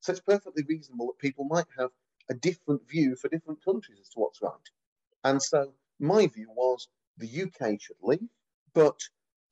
So 0.00 0.12
it's 0.12 0.20
perfectly 0.20 0.62
reasonable 0.68 1.08
that 1.08 1.18
people 1.18 1.44
might 1.44 1.66
have 1.78 1.90
a 2.30 2.34
different 2.34 2.88
view 2.88 3.16
for 3.16 3.28
different 3.28 3.64
countries 3.64 3.98
as 4.00 4.08
to 4.10 4.20
what's 4.20 4.42
right. 4.42 4.52
And 5.24 5.42
so 5.42 5.72
my 5.98 6.26
view 6.26 6.50
was 6.50 6.88
the 7.16 7.42
UK 7.42 7.80
should 7.80 7.96
leave, 8.00 8.28
but 8.74 9.00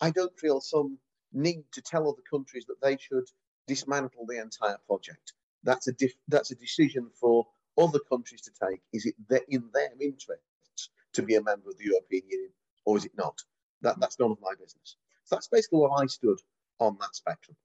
I 0.01 0.11
don't 0.11 0.39
feel 0.39 0.61
some 0.61 0.99
need 1.33 1.65
to 1.73 1.83
tell 1.83 2.09
other 2.09 2.23
countries 2.31 2.65
that 2.67 2.81
they 2.81 2.97
should 2.97 3.27
dismantle 3.67 4.27
the 4.27 4.41
entire 4.41 4.79
project. 4.87 5.33
That's 5.65 5.89
a 5.89 5.95
that's 6.29 6.53
a 6.53 6.55
decision 6.55 7.11
for 7.21 7.47
other 7.77 7.99
countries 7.99 8.43
to 8.43 8.53
take. 8.69 8.81
Is 8.93 9.07
it 9.07 9.17
in 9.49 9.69
their 9.75 9.91
interests 10.01 10.91
to 11.15 11.23
be 11.23 11.35
a 11.35 11.43
member 11.43 11.71
of 11.71 11.79
the 11.79 11.85
European 11.87 12.23
Union, 12.29 12.53
or 12.85 12.97
is 12.97 13.05
it 13.05 13.17
not? 13.17 13.43
That 13.83 13.99
that's 13.99 14.19
none 14.21 14.31
of 14.31 14.41
my 14.41 14.53
business. 14.53 14.97
So 15.25 15.35
that's 15.37 15.49
basically 15.49 15.81
where 15.81 15.91
I 15.93 16.07
stood 16.07 16.39
on 16.79 16.97
that 17.01 17.17
spectrum. 17.17 17.57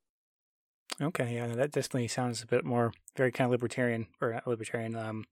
Okay, 1.00 1.36
yeah, 1.36 1.48
that 1.48 1.71
definitely 1.71 2.07
sounds 2.07 2.43
a 2.43 2.48
bit 2.48 2.65
more 2.65 2.91
very 3.15 3.31
kind 3.31 3.45
of 3.45 3.51
libertarian 3.51 4.07
or 4.19 4.33
not 4.33 4.48
libertarian, 4.48 4.95
um, 4.95 5.25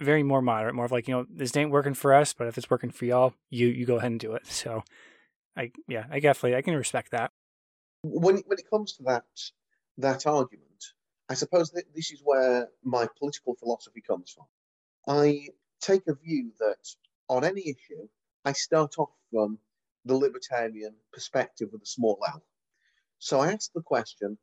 very 0.00 0.22
more 0.22 0.42
moderate, 0.42 0.74
more 0.74 0.84
of 0.84 0.92
like 0.92 1.08
you 1.08 1.14
know 1.14 1.26
this 1.30 1.56
ain't 1.56 1.70
working 1.70 1.94
for 1.94 2.12
us, 2.14 2.32
but 2.32 2.46
if 2.46 2.58
it's 2.58 2.70
working 2.70 2.90
for 2.90 3.04
y'all, 3.04 3.34
you 3.50 3.68
you 3.68 3.86
go 3.86 3.96
ahead 3.96 4.10
and 4.10 4.20
do 4.20 4.34
it. 4.34 4.46
So, 4.46 4.82
I 5.56 5.72
yeah, 5.88 6.06
I 6.10 6.20
definitely 6.20 6.56
I 6.56 6.62
can 6.62 6.74
respect 6.74 7.10
that. 7.12 7.30
When 8.02 8.36
when 8.46 8.58
it 8.58 8.68
comes 8.70 8.94
to 8.94 9.04
that 9.04 9.24
that 9.98 10.26
argument, 10.26 10.84
I 11.28 11.34
suppose 11.34 11.70
that 11.72 11.84
this 11.94 12.10
is 12.10 12.20
where 12.24 12.68
my 12.82 13.06
political 13.18 13.54
philosophy 13.54 14.00
comes 14.00 14.32
from. 14.32 14.46
I 15.06 15.48
take 15.80 16.06
a 16.08 16.14
view 16.14 16.52
that 16.58 16.88
on 17.28 17.44
any 17.44 17.62
issue, 17.62 18.08
I 18.44 18.52
start 18.52 18.98
off 18.98 19.10
from 19.30 19.58
the 20.04 20.16
libertarian 20.16 20.94
perspective 21.12 21.68
with 21.72 21.82
a 21.82 21.86
small 21.86 22.18
L. 22.26 22.42
So 23.18 23.40
I 23.40 23.52
ask 23.52 23.72
the 23.72 23.82
question 23.82 24.36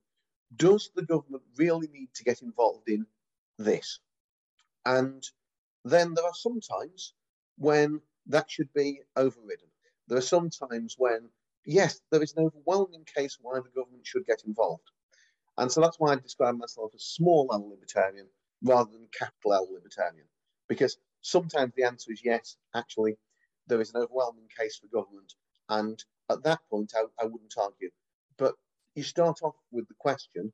does 0.55 0.89
the 0.95 1.03
government 1.03 1.43
really 1.57 1.87
need 1.87 2.09
to 2.15 2.23
get 2.23 2.41
involved 2.41 2.89
in 2.89 3.05
this? 3.57 3.99
And 4.85 5.23
then 5.85 6.13
there 6.13 6.25
are 6.25 6.33
some 6.33 6.59
times 6.59 7.13
when 7.57 8.01
that 8.27 8.49
should 8.49 8.71
be 8.73 9.01
overridden. 9.15 9.67
There 10.07 10.17
are 10.17 10.21
some 10.21 10.49
times 10.49 10.95
when, 10.97 11.29
yes, 11.65 12.01
there 12.11 12.23
is 12.23 12.33
an 12.35 12.45
overwhelming 12.45 13.05
case 13.05 13.37
why 13.41 13.59
the 13.59 13.69
government 13.69 14.05
should 14.05 14.25
get 14.25 14.43
involved. 14.45 14.89
And 15.57 15.71
so 15.71 15.81
that's 15.81 15.99
why 15.99 16.13
I 16.13 16.15
describe 16.15 16.57
myself 16.57 16.91
as 16.95 17.03
small 17.03 17.49
L 17.51 17.69
libertarian 17.69 18.27
rather 18.63 18.91
than 18.91 19.07
capital 19.17 19.53
L 19.53 19.67
libertarian. 19.71 20.27
Because 20.67 20.97
sometimes 21.21 21.73
the 21.75 21.83
answer 21.83 22.11
is 22.11 22.21
yes, 22.23 22.57
actually, 22.73 23.17
there 23.67 23.81
is 23.81 23.93
an 23.93 24.01
overwhelming 24.01 24.47
case 24.57 24.77
for 24.77 24.87
government. 24.87 25.33
And 25.67 26.03
at 26.31 26.43
that 26.43 26.59
point, 26.69 26.93
I, 26.95 27.03
I 27.21 27.25
wouldn't 27.25 27.53
argue. 27.57 27.89
But 28.37 28.55
you 28.95 29.03
start 29.03 29.39
off 29.43 29.55
with 29.71 29.87
the 29.87 29.95
question 29.99 30.51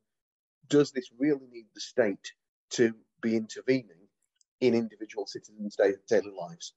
does 0.68 0.92
this 0.92 1.10
really 1.18 1.48
need 1.52 1.66
the 1.74 1.82
state 1.82 2.32
to 2.72 2.94
be 3.22 3.36
intervening 3.36 4.08
in 4.62 4.74
individual 4.74 5.26
citizens' 5.28 5.78
daily 6.08 6.32
lives? 6.38 6.74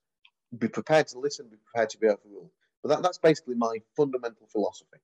Be 0.57 0.67
prepared 0.67 1.07
to 1.09 1.19
listen, 1.19 1.47
be 1.49 1.57
prepared 1.71 1.89
to 1.91 1.97
be 1.97 2.07
overruled. 2.07 2.51
But 2.83 2.89
that, 2.89 3.03
that's 3.03 3.17
basically 3.17 3.55
my 3.55 3.77
fundamental 3.95 4.47
philosophy. 4.51 4.97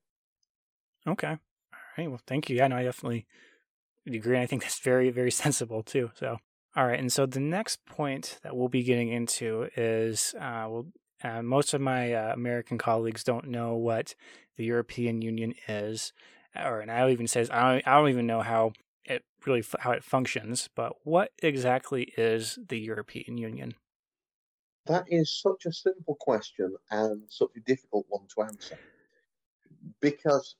Okay. 1.06 1.28
All 1.28 1.80
right. 1.98 2.08
Well, 2.08 2.20
thank 2.26 2.48
you. 2.48 2.56
Yeah, 2.56 2.68
no, 2.68 2.76
I 2.76 2.82
definitely 2.82 3.26
agree. 4.06 4.40
I 4.40 4.46
think 4.46 4.62
that's 4.62 4.80
very, 4.80 5.10
very 5.10 5.30
sensible 5.44 5.82
too. 5.82 6.10
So, 6.14 6.38
all 6.74 6.86
right. 6.86 6.98
And 6.98 7.12
so 7.12 7.26
the 7.26 7.40
next 7.40 7.84
point 7.86 8.38
that 8.42 8.56
we'll 8.56 8.68
be 8.68 8.82
getting 8.82 9.10
into 9.10 9.68
is 9.76 10.34
uh, 10.40 10.66
well, 10.68 10.86
uh, 11.22 11.42
most 11.42 11.74
of 11.74 11.80
my 11.80 12.12
uh, 12.12 12.32
American 12.32 12.78
colleagues 12.78 13.24
don't 13.24 13.48
know 13.48 13.74
what 13.74 14.14
the 14.56 14.64
European 14.64 15.22
Union 15.22 15.54
is 15.68 16.12
or 16.64 16.80
and 16.80 16.90
I 16.90 17.10
even 17.10 17.26
says 17.26 17.50
I 17.50 17.74
don't, 17.74 17.88
I 17.88 17.94
don't 17.96 18.08
even 18.08 18.26
know 18.26 18.40
how 18.40 18.72
it 19.04 19.24
really 19.44 19.64
how 19.80 19.92
it 19.92 20.04
functions. 20.04 20.68
But 20.74 20.94
what 21.04 21.32
exactly 21.42 22.12
is 22.16 22.58
the 22.68 22.78
European 22.78 23.38
Union? 23.38 23.74
That 24.86 25.04
is 25.08 25.40
such 25.40 25.66
a 25.66 25.72
simple 25.72 26.14
question 26.14 26.74
and 26.90 27.22
such 27.28 27.50
a 27.56 27.60
difficult 27.60 28.06
one 28.08 28.26
to 28.34 28.42
answer 28.42 28.78
because 30.00 30.56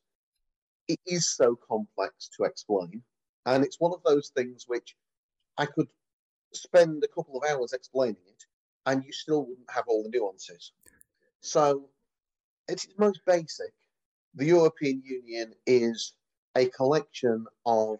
it 0.88 0.98
is 1.06 1.28
so 1.28 1.56
complex 1.56 2.28
to 2.36 2.44
explain, 2.44 3.02
and 3.44 3.64
it's 3.64 3.80
one 3.80 3.92
of 3.92 4.02
those 4.04 4.30
things 4.30 4.64
which 4.66 4.96
I 5.58 5.66
could 5.66 5.88
spend 6.52 7.02
a 7.04 7.08
couple 7.08 7.40
of 7.40 7.48
hours 7.48 7.72
explaining 7.72 8.22
it, 8.26 8.44
and 8.86 9.04
you 9.04 9.12
still 9.12 9.46
wouldn't 9.46 9.70
have 9.70 9.84
all 9.88 10.02
the 10.02 10.10
nuances. 10.10 10.72
So, 11.40 11.90
at 12.68 12.84
its 12.84 12.88
most 12.98 13.20
basic, 13.26 13.72
the 14.36 14.44
European 14.46 15.02
Union 15.04 15.54
is 15.66 16.12
a 16.56 16.66
collection 16.66 17.46
of 17.64 17.98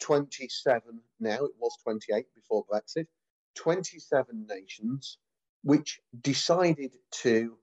27 0.00 1.00
now, 1.20 1.44
it 1.44 1.52
was 1.58 1.76
28 1.84 2.26
before 2.34 2.64
Brexit, 2.66 3.06
27 3.54 4.46
nations 4.48 5.18
which 5.62 6.00
decided 6.20 6.92
to, 7.10 7.56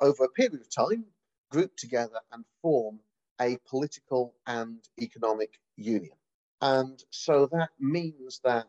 over 0.00 0.24
a 0.24 0.28
period 0.28 0.60
of 0.60 0.74
time, 0.74 1.04
group 1.50 1.74
together 1.76 2.20
and 2.32 2.44
form 2.62 3.00
a 3.40 3.56
political 3.68 4.34
and 4.46 4.78
economic 5.00 5.58
union. 5.76 6.16
And 6.60 7.02
so 7.10 7.48
that 7.52 7.70
means 7.78 8.40
that 8.44 8.68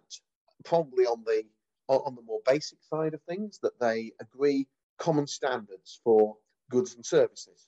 probably 0.64 1.06
on 1.06 1.24
the 1.26 1.44
on 1.90 2.16
the 2.16 2.22
more 2.22 2.40
basic 2.46 2.78
side 2.84 3.14
of 3.14 3.22
things 3.24 3.60
that 3.62 3.78
they 3.82 4.14
agree 4.22 4.66
common 4.98 5.28
standards 5.28 6.00
for 6.06 6.38
goods 6.70 6.96
and 6.96 7.06
services 7.06 7.68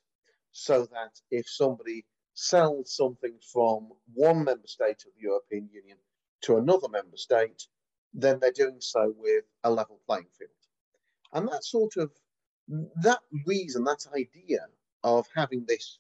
so 0.53 0.86
that 0.86 1.19
if 1.31 1.50
somebody 1.50 2.05
sells 2.36 2.95
something 2.95 3.38
from 3.51 3.89
one 4.13 4.43
member 4.43 4.67
state 4.67 5.03
of 5.05 5.13
the 5.15 5.22
European 5.22 5.69
Union 5.72 5.98
to 6.41 6.57
another 6.57 6.88
member 6.88 7.17
state, 7.17 7.67
then 8.13 8.39
they're 8.39 8.51
doing 8.51 8.79
so 8.79 9.13
with 9.17 9.43
a 9.63 9.72
level 9.72 10.00
playing 10.05 10.27
field. 10.38 10.51
And 11.33 11.48
that 11.48 11.65
sort 11.65 11.98
of 11.98 12.12
that 13.01 13.19
reason, 13.45 13.83
that 13.83 14.05
idea 14.15 14.65
of 15.03 15.27
having 15.36 15.65
this, 15.67 16.00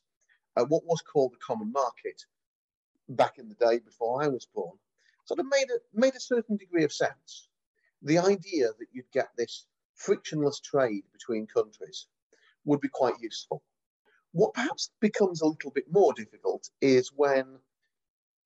uh, 0.55 0.65
what 0.65 0.85
was 0.85 1.01
called 1.01 1.33
the 1.33 1.45
common 1.45 1.71
market 1.71 2.23
back 3.09 3.37
in 3.37 3.49
the 3.49 3.55
day 3.55 3.79
before 3.79 4.23
I 4.23 4.27
was 4.27 4.47
born, 4.53 4.77
sort 5.25 5.39
of 5.39 5.47
made 5.47 5.67
a, 5.69 5.79
made 5.93 6.15
a 6.15 6.19
certain 6.19 6.57
degree 6.57 6.83
of 6.83 6.93
sense. 6.93 7.49
The 8.01 8.19
idea 8.19 8.67
that 8.67 8.87
you'd 8.91 9.11
get 9.11 9.29
this 9.35 9.65
frictionless 9.95 10.59
trade 10.59 11.03
between 11.11 11.47
countries 11.47 12.07
would 12.65 12.81
be 12.81 12.89
quite 12.89 13.19
useful. 13.19 13.63
What 14.33 14.55
perhaps 14.55 14.89
becomes 14.99 15.41
a 15.41 15.45
little 15.45 15.71
bit 15.71 15.91
more 15.91 16.11
difficult 16.13 16.69
is 16.81 17.11
when 17.15 17.59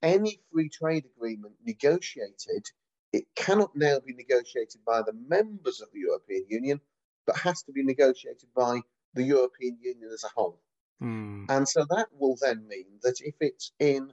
any 0.01 0.41
free 0.51 0.69
trade 0.69 1.05
agreement 1.15 1.55
negotiated, 1.65 2.65
it 3.13 3.25
cannot 3.35 3.75
now 3.75 3.99
be 4.05 4.13
negotiated 4.13 4.81
by 4.85 5.01
the 5.01 5.13
members 5.13 5.81
of 5.81 5.87
the 5.93 5.99
European 6.01 6.45
Union, 6.49 6.81
but 7.25 7.37
has 7.37 7.63
to 7.63 7.71
be 7.71 7.83
negotiated 7.83 8.49
by 8.53 8.81
the 9.13 9.23
European 9.23 9.77
Union 9.81 10.09
as 10.13 10.25
a 10.25 10.29
whole. 10.35 10.59
Mm. 11.01 11.45
And 11.49 11.67
so 11.67 11.85
that 11.89 12.07
will 12.11 12.37
then 12.41 12.67
mean 12.67 12.99
that 13.03 13.21
if 13.21 13.35
it's 13.39 13.71
in 13.79 14.11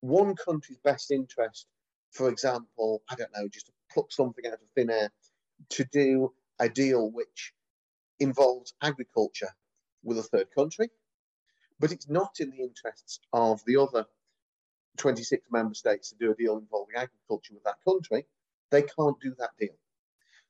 one 0.00 0.34
country's 0.36 0.78
best 0.84 1.10
interest, 1.10 1.66
for 2.10 2.28
example, 2.28 3.02
I 3.08 3.14
don't 3.14 3.32
know, 3.34 3.48
just 3.48 3.66
to 3.66 3.72
pluck 3.90 4.12
something 4.12 4.46
out 4.46 4.54
of 4.54 4.60
thin 4.74 4.90
air, 4.90 5.10
to 5.70 5.84
do 5.84 6.34
a 6.58 6.68
deal 6.68 7.10
which 7.10 7.54
involves 8.20 8.74
agriculture 8.82 9.54
with 10.02 10.18
a 10.18 10.22
third 10.22 10.48
country, 10.54 10.90
but 11.78 11.92
it's 11.92 12.08
not 12.08 12.40
in 12.40 12.50
the 12.50 12.62
interests 12.62 13.20
of 13.32 13.62
the 13.66 13.76
other 13.76 14.06
26 14.98 15.46
member 15.50 15.74
states 15.74 16.10
to 16.10 16.16
do 16.16 16.32
a 16.32 16.34
deal 16.34 16.58
involving 16.58 16.96
agriculture 16.96 17.54
with 17.54 17.64
that 17.64 17.82
country. 17.84 18.26
They 18.70 18.82
can't 18.82 19.20
do 19.20 19.34
that 19.38 19.50
deal. 19.58 19.76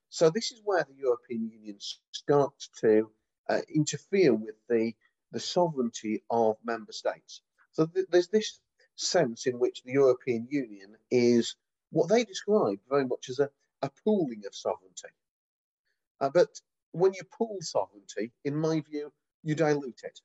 So 0.09 0.30
this 0.30 0.52
is 0.52 0.61
where 0.64 0.85
the 0.85 0.95
European 0.95 1.50
Union 1.50 1.78
starts 2.12 2.68
to 2.80 3.11
uh, 3.49 3.61
interfere 3.68 4.35
with 4.35 4.54
the, 4.68 4.95
the 5.33 5.40
sovereignty 5.40 6.23
of 6.30 6.56
member 6.64 6.92
states. 6.92 7.42
So 7.73 7.87
th- 7.87 8.06
there's 8.11 8.28
this 8.28 8.61
sense 8.95 9.47
in 9.47 9.59
which 9.59 9.83
the 9.83 9.92
European 9.92 10.47
Union 10.50 10.97
is 11.11 11.56
what 11.90 12.09
they 12.09 12.25
describe 12.25 12.78
very 12.88 13.04
much 13.06 13.28
as 13.28 13.38
a, 13.40 13.50
a 13.83 13.90
pooling 14.04 14.45
of 14.47 14.54
sovereignty. 14.54 15.09
Uh, 16.21 16.30
but 16.30 16.61
when 16.92 17.12
you 17.12 17.23
pool 17.25 17.59
sovereignty, 17.61 18.33
in 18.45 18.56
my 18.56 18.80
view, 18.80 19.12
you 19.42 19.54
dilute 19.54 20.00
it. 20.02 20.21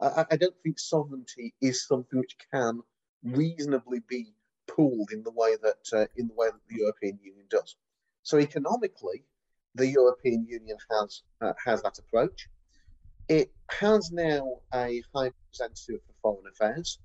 I, 0.00 0.24
I 0.30 0.36
don't 0.36 0.54
think 0.62 0.78
sovereignty 0.78 1.54
is 1.60 1.86
something 1.86 2.18
which 2.18 2.36
can 2.52 2.80
reasonably 3.22 4.00
be 4.08 4.32
pooled 4.66 5.10
in 5.12 5.22
the 5.22 5.30
way 5.30 5.56
that 5.62 5.84
uh, 5.92 6.06
in 6.16 6.28
the 6.28 6.34
way 6.34 6.48
that 6.48 6.60
the 6.68 6.76
European 6.80 7.18
Union 7.22 7.46
does. 7.48 7.76
So 8.22 8.38
economically, 8.38 9.24
the 9.74 9.86
European 9.86 10.46
Union 10.46 10.76
has 10.90 11.22
uh, 11.40 11.52
has 11.64 11.82
that 11.82 11.98
approach. 11.98 12.48
It 13.28 13.52
has 13.70 14.10
now 14.12 14.60
a 14.72 15.02
high 15.14 15.30
representative 15.32 16.00
for 16.06 16.14
foreign 16.22 16.46
affairs, 16.52 16.98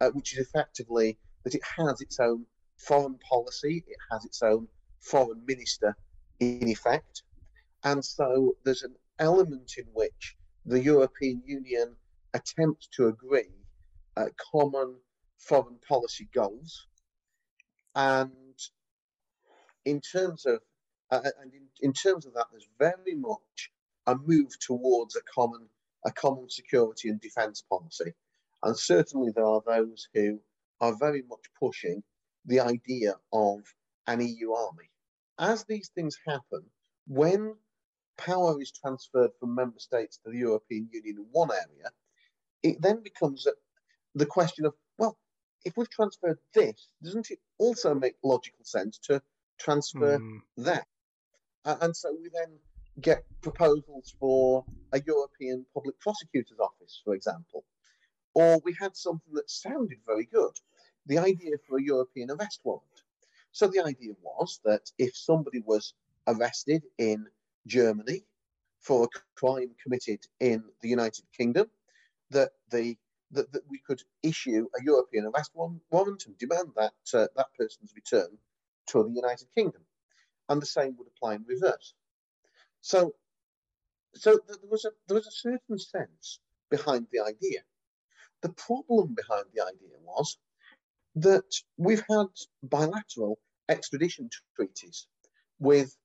uh, 0.00 0.10
which 0.10 0.32
is 0.32 0.46
effectively 0.46 1.18
that 1.44 1.54
it 1.54 1.62
has 1.76 2.00
its 2.00 2.18
own 2.18 2.46
foreign 2.76 3.18
policy, 3.18 3.84
it 3.86 3.96
has 4.10 4.24
its 4.24 4.42
own 4.42 4.66
foreign 5.00 5.44
minister 5.46 5.96
in 6.40 6.68
effect. 6.68 7.22
And 7.84 8.04
so 8.04 8.56
there's 8.64 8.82
an 8.82 8.96
element 9.18 9.74
in 9.78 9.84
which 9.92 10.36
the 10.66 10.80
European 10.80 11.42
Union 11.46 11.96
attempts 12.34 12.88
to 12.96 13.08
agree 13.08 13.50
uh, 14.16 14.26
common 14.52 14.96
foreign 15.38 15.78
policy 15.88 16.28
goals. 16.34 16.86
And 17.94 18.32
in 19.84 20.00
terms 20.00 20.46
of 20.46 20.60
uh, 21.10 21.20
and 21.40 21.54
in, 21.54 21.62
in 21.80 21.92
terms 21.92 22.26
of 22.26 22.34
that, 22.34 22.46
there's 22.50 22.68
very 22.78 23.14
much 23.14 23.70
a 24.06 24.14
move 24.14 24.58
towards 24.60 25.16
a 25.16 25.20
common 25.34 25.68
a 26.04 26.12
common 26.12 26.48
security 26.48 27.08
and 27.08 27.20
defence 27.20 27.62
policy. 27.68 28.12
And 28.62 28.76
certainly 28.76 29.32
there 29.34 29.46
are 29.46 29.62
those 29.66 30.08
who 30.14 30.40
are 30.80 30.96
very 30.96 31.22
much 31.28 31.44
pushing 31.58 32.02
the 32.44 32.60
idea 32.60 33.14
of 33.32 33.60
an 34.06 34.20
EU 34.20 34.52
army. 34.52 34.90
As 35.38 35.64
these 35.64 35.90
things 35.94 36.18
happen, 36.26 36.64
when 37.06 37.54
power 38.16 38.60
is 38.60 38.72
transferred 38.72 39.30
from 39.38 39.54
member 39.54 39.78
states 39.78 40.18
to 40.18 40.30
the 40.30 40.38
European 40.38 40.88
Union 40.92 41.18
in 41.18 41.26
one 41.30 41.50
area, 41.50 41.90
it 42.62 42.80
then 42.80 43.02
becomes 43.02 43.46
the 44.14 44.26
question 44.26 44.64
of, 44.64 44.74
well, 44.98 45.18
if 45.64 45.76
we've 45.76 45.90
transferred 45.90 46.38
this, 46.54 46.88
doesn't 47.02 47.30
it 47.30 47.38
also 47.58 47.94
make 47.94 48.14
logical 48.22 48.64
sense 48.64 48.98
to 49.04 49.20
transfer 49.58 50.18
mm. 50.18 50.40
that? 50.56 50.86
Uh, 51.64 51.76
and 51.82 51.96
so 51.96 52.16
we 52.20 52.30
then 52.32 52.58
get 53.00 53.24
proposals 53.42 54.14
for 54.18 54.64
a 54.92 55.00
European 55.06 55.64
Public 55.74 55.98
Prosecutor's 56.00 56.58
Office, 56.58 57.00
for 57.04 57.14
example. 57.14 57.64
Or 58.34 58.60
we 58.64 58.74
had 58.78 58.96
something 58.96 59.32
that 59.34 59.50
sounded 59.50 59.98
very 60.06 60.24
good 60.26 60.52
the 61.06 61.18
idea 61.18 61.56
for 61.66 61.78
a 61.78 61.82
European 61.82 62.30
arrest 62.30 62.60
warrant. 62.64 62.84
So 63.52 63.66
the 63.66 63.84
idea 63.84 64.12
was 64.22 64.60
that 64.64 64.90
if 64.98 65.16
somebody 65.16 65.60
was 65.64 65.94
arrested 66.26 66.84
in 66.98 67.26
Germany 67.66 68.24
for 68.80 69.04
a 69.04 69.20
crime 69.34 69.70
committed 69.82 70.20
in 70.38 70.62
the 70.82 70.88
United 70.88 71.24
Kingdom, 71.36 71.68
that 72.30 72.52
the 72.70 72.96
that, 73.30 73.52
that 73.52 73.62
we 73.68 73.78
could 73.78 74.02
issue 74.22 74.66
a 74.78 74.82
European 74.82 75.26
arrest 75.26 75.52
warrant 75.54 76.26
and 76.26 76.38
demand 76.38 76.70
that 76.76 76.94
uh, 77.14 77.26
that 77.36 77.48
person's 77.58 77.92
return 77.94 78.38
to 78.88 79.02
the 79.02 79.10
United 79.10 79.48
Kingdom, 79.54 79.82
and 80.48 80.62
the 80.62 80.66
same 80.66 80.96
would 80.96 81.08
apply 81.08 81.34
in 81.34 81.44
reverse. 81.46 81.94
So, 82.80 83.14
so 84.14 84.38
there 84.46 84.56
was 84.70 84.84
a 84.84 84.90
there 85.06 85.16
was 85.16 85.26
a 85.26 85.30
certain 85.30 85.78
sense 85.78 86.40
behind 86.70 87.06
the 87.12 87.20
idea. 87.20 87.60
The 88.40 88.50
problem 88.50 89.14
behind 89.14 89.46
the 89.54 89.62
idea 89.62 89.98
was 90.02 90.38
that 91.16 91.52
we've 91.76 92.04
had 92.08 92.26
bilateral 92.62 93.38
extradition 93.68 94.30
treaties 94.56 95.06
with 95.58 95.96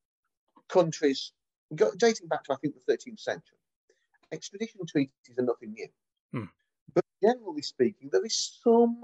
countries 0.68 1.32
dating 1.98 2.28
back 2.28 2.44
to 2.44 2.54
I 2.54 2.58
think 2.58 2.76
the 2.76 2.94
13th 2.94 3.20
century. 3.20 3.58
Extradition 4.32 4.82
treaties 4.88 5.38
are 5.38 5.44
nothing 5.44 5.74
new, 5.74 5.88
hmm. 6.34 6.46
but 6.94 7.06
generally 7.22 7.62
speaking, 7.62 8.10
there 8.12 8.26
is 8.26 8.60
some 8.64 9.04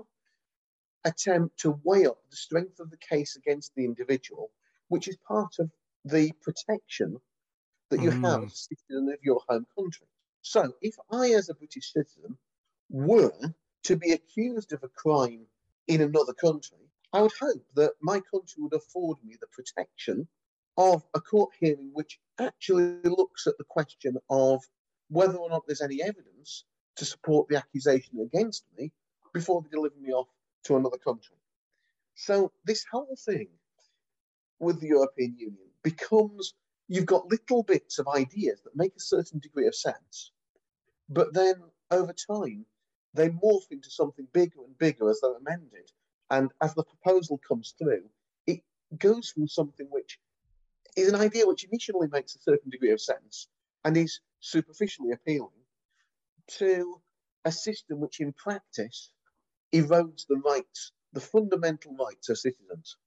attempt 1.05 1.59
to 1.59 1.79
weigh 1.83 2.05
up 2.05 2.17
the 2.29 2.35
strength 2.35 2.79
of 2.79 2.89
the 2.89 2.97
case 2.97 3.35
against 3.35 3.73
the 3.75 3.85
individual, 3.85 4.51
which 4.89 5.07
is 5.07 5.17
part 5.27 5.59
of 5.59 5.69
the 6.05 6.31
protection 6.41 7.19
that 7.89 8.01
you 8.01 8.11
mm. 8.11 8.21
have 8.21 8.43
as 8.43 8.53
a 8.53 8.55
citizen 8.55 9.09
of 9.13 9.19
your 9.23 9.41
home 9.47 9.65
country. 9.77 10.07
So, 10.41 10.73
if 10.81 10.95
I, 11.11 11.31
as 11.31 11.49
a 11.49 11.53
British 11.53 11.91
citizen, 11.93 12.37
were 12.89 13.53
to 13.83 13.95
be 13.95 14.11
accused 14.11 14.73
of 14.73 14.83
a 14.83 14.89
crime 14.89 15.45
in 15.87 16.01
another 16.01 16.33
country, 16.33 16.77
I 17.11 17.21
would 17.21 17.33
hope 17.39 17.65
that 17.75 17.93
my 18.01 18.19
country 18.19 18.61
would 18.61 18.73
afford 18.73 19.17
me 19.23 19.35
the 19.39 19.47
protection 19.47 20.27
of 20.77 21.03
a 21.13 21.19
court 21.19 21.51
hearing 21.59 21.89
which 21.93 22.19
actually 22.39 22.99
looks 23.03 23.47
at 23.47 23.57
the 23.57 23.65
question 23.65 24.17
of 24.29 24.63
whether 25.09 25.37
or 25.37 25.49
not 25.49 25.63
there's 25.65 25.81
any 25.81 26.01
evidence 26.01 26.63
to 26.97 27.05
support 27.05 27.47
the 27.47 27.57
accusation 27.57 28.19
against 28.19 28.65
me 28.77 28.91
before 29.33 29.61
they 29.61 29.69
deliver 29.69 29.95
me 29.99 30.11
off 30.11 30.27
to 30.65 30.75
another 30.75 30.97
country. 30.97 31.37
So, 32.15 32.51
this 32.65 32.85
whole 32.91 33.15
thing 33.25 33.47
with 34.59 34.81
the 34.81 34.87
European 34.87 35.37
Union 35.37 35.69
becomes 35.83 36.53
you've 36.87 37.05
got 37.05 37.27
little 37.27 37.63
bits 37.63 37.99
of 37.99 38.07
ideas 38.07 38.61
that 38.63 38.75
make 38.75 38.95
a 38.95 38.99
certain 38.99 39.39
degree 39.39 39.67
of 39.67 39.75
sense, 39.75 40.31
but 41.07 41.33
then 41.33 41.55
over 41.91 42.13
time 42.13 42.65
they 43.13 43.29
morph 43.29 43.71
into 43.71 43.89
something 43.89 44.27
bigger 44.33 44.59
and 44.65 44.77
bigger 44.77 45.09
as 45.09 45.19
they're 45.21 45.35
amended. 45.35 45.91
And 46.29 46.51
as 46.61 46.75
the 46.75 46.83
proposal 46.83 47.39
comes 47.47 47.73
through, 47.77 48.03
it 48.45 48.61
goes 48.97 49.29
from 49.29 49.47
something 49.47 49.87
which 49.89 50.19
is 50.95 51.07
an 51.07 51.15
idea 51.15 51.47
which 51.47 51.63
initially 51.63 52.07
makes 52.11 52.35
a 52.35 52.39
certain 52.39 52.69
degree 52.69 52.91
of 52.91 53.01
sense 53.01 53.47
and 53.85 53.97
is 53.97 54.19
superficially 54.39 55.11
appealing 55.11 55.58
to 56.57 57.01
a 57.45 57.51
system 57.51 57.99
which 57.99 58.19
in 58.19 58.33
practice 58.33 59.11
erodes 59.73 60.25
the 60.27 60.37
rights, 60.37 60.91
the 61.13 61.21
fundamental 61.21 61.95
rights 61.95 62.29
of 62.29 62.37
citizens. 62.37 62.97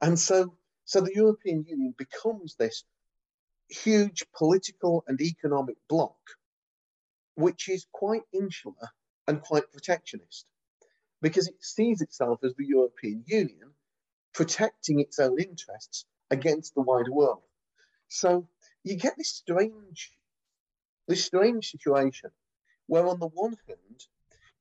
And 0.00 0.18
so, 0.18 0.56
so 0.84 1.00
the 1.00 1.14
European 1.14 1.64
Union 1.68 1.94
becomes 1.96 2.56
this 2.56 2.84
huge 3.68 4.24
political 4.36 5.04
and 5.08 5.20
economic 5.20 5.76
bloc, 5.88 6.16
which 7.34 7.68
is 7.68 7.86
quite 7.92 8.22
insular 8.32 8.90
and 9.26 9.40
quite 9.40 9.72
protectionist, 9.72 10.46
because 11.22 11.48
it 11.48 11.62
sees 11.64 12.02
itself 12.02 12.40
as 12.44 12.54
the 12.54 12.66
European 12.66 13.24
Union 13.26 13.70
protecting 14.34 15.00
its 15.00 15.18
own 15.18 15.40
interests 15.40 16.04
against 16.30 16.74
the 16.74 16.82
wider 16.82 17.12
world. 17.12 17.42
So 18.08 18.48
you 18.82 18.96
get 18.96 19.16
this 19.16 19.30
strange, 19.30 20.12
this 21.08 21.24
strange 21.24 21.70
situation 21.70 22.30
where, 22.86 23.06
on 23.06 23.18
the 23.18 23.28
one 23.28 23.56
hand, 23.66 24.06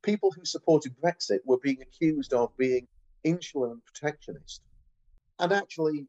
people 0.01 0.31
who 0.31 0.45
supported 0.45 0.95
Brexit 1.01 1.39
were 1.45 1.59
being 1.59 1.81
accused 1.81 2.33
of 2.33 2.55
being 2.57 2.87
insular 3.23 3.71
and 3.71 3.81
protectionist, 3.85 4.61
and 5.39 5.51
actually, 5.51 6.07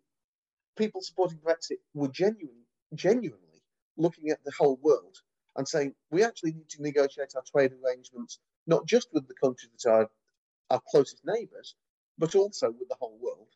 people 0.76 1.00
supporting 1.02 1.38
Brexit 1.38 1.78
were 1.94 2.08
genuinely, 2.08 2.66
genuinely 2.94 3.62
looking 3.96 4.30
at 4.30 4.42
the 4.44 4.52
whole 4.58 4.78
world 4.82 5.16
and 5.56 5.68
saying 5.68 5.94
we 6.10 6.24
actually 6.24 6.52
need 6.52 6.68
to 6.68 6.82
negotiate 6.82 7.32
our 7.36 7.42
trade 7.42 7.72
arrangements 7.72 8.40
not 8.66 8.86
just 8.86 9.08
with 9.12 9.28
the 9.28 9.34
countries 9.34 9.70
that 9.84 9.90
are 9.90 10.10
our 10.70 10.80
closest 10.90 11.22
neighbours, 11.24 11.74
but 12.18 12.34
also 12.34 12.70
with 12.70 12.88
the 12.88 12.96
whole 12.98 13.18
world. 13.20 13.48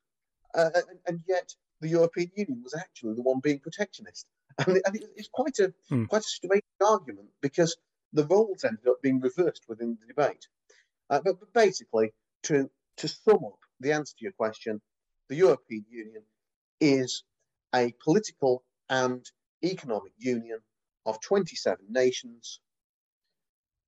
Uh, 0.54 0.70
and, 0.74 0.98
and, 1.06 1.20
yet, 1.26 1.54
the 1.80 1.88
European 1.88 2.30
Union 2.36 2.60
was 2.62 2.74
actually 2.74 3.14
the 3.14 3.22
one 3.22 3.40
being 3.40 3.58
protectionist, 3.58 4.26
and, 4.58 4.80
and 4.84 4.96
it, 4.96 5.04
it's 5.16 5.28
quite 5.32 5.58
a 5.58 5.72
hmm. 5.88 6.04
quite 6.04 6.22
a 6.22 6.24
strange 6.24 6.64
argument 6.84 7.28
because 7.40 7.76
the 8.12 8.26
roles 8.26 8.64
ended 8.64 8.86
up 8.86 9.02
being 9.02 9.20
reversed 9.20 9.64
within 9.68 9.98
the 10.00 10.06
debate. 10.06 10.46
Uh, 11.10 11.20
but, 11.24 11.38
but 11.38 11.52
basically, 11.52 12.12
to 12.44 12.70
to 12.96 13.08
sum 13.08 13.44
up 13.44 13.58
the 13.80 13.92
answer 13.92 14.14
to 14.18 14.24
your 14.24 14.32
question, 14.32 14.80
the 15.28 15.36
European 15.36 15.84
Union 15.88 16.22
is 16.80 17.24
a 17.74 17.94
political 18.02 18.64
and 18.88 19.24
economic 19.62 20.12
union 20.18 20.58
of 21.06 21.20
27 21.20 21.78
nations 21.88 22.60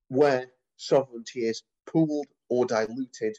where 0.09 0.47
sovereignty 0.77 1.41
is 1.41 1.63
pooled 1.87 2.27
or 2.49 2.67
diluted 2.67 3.37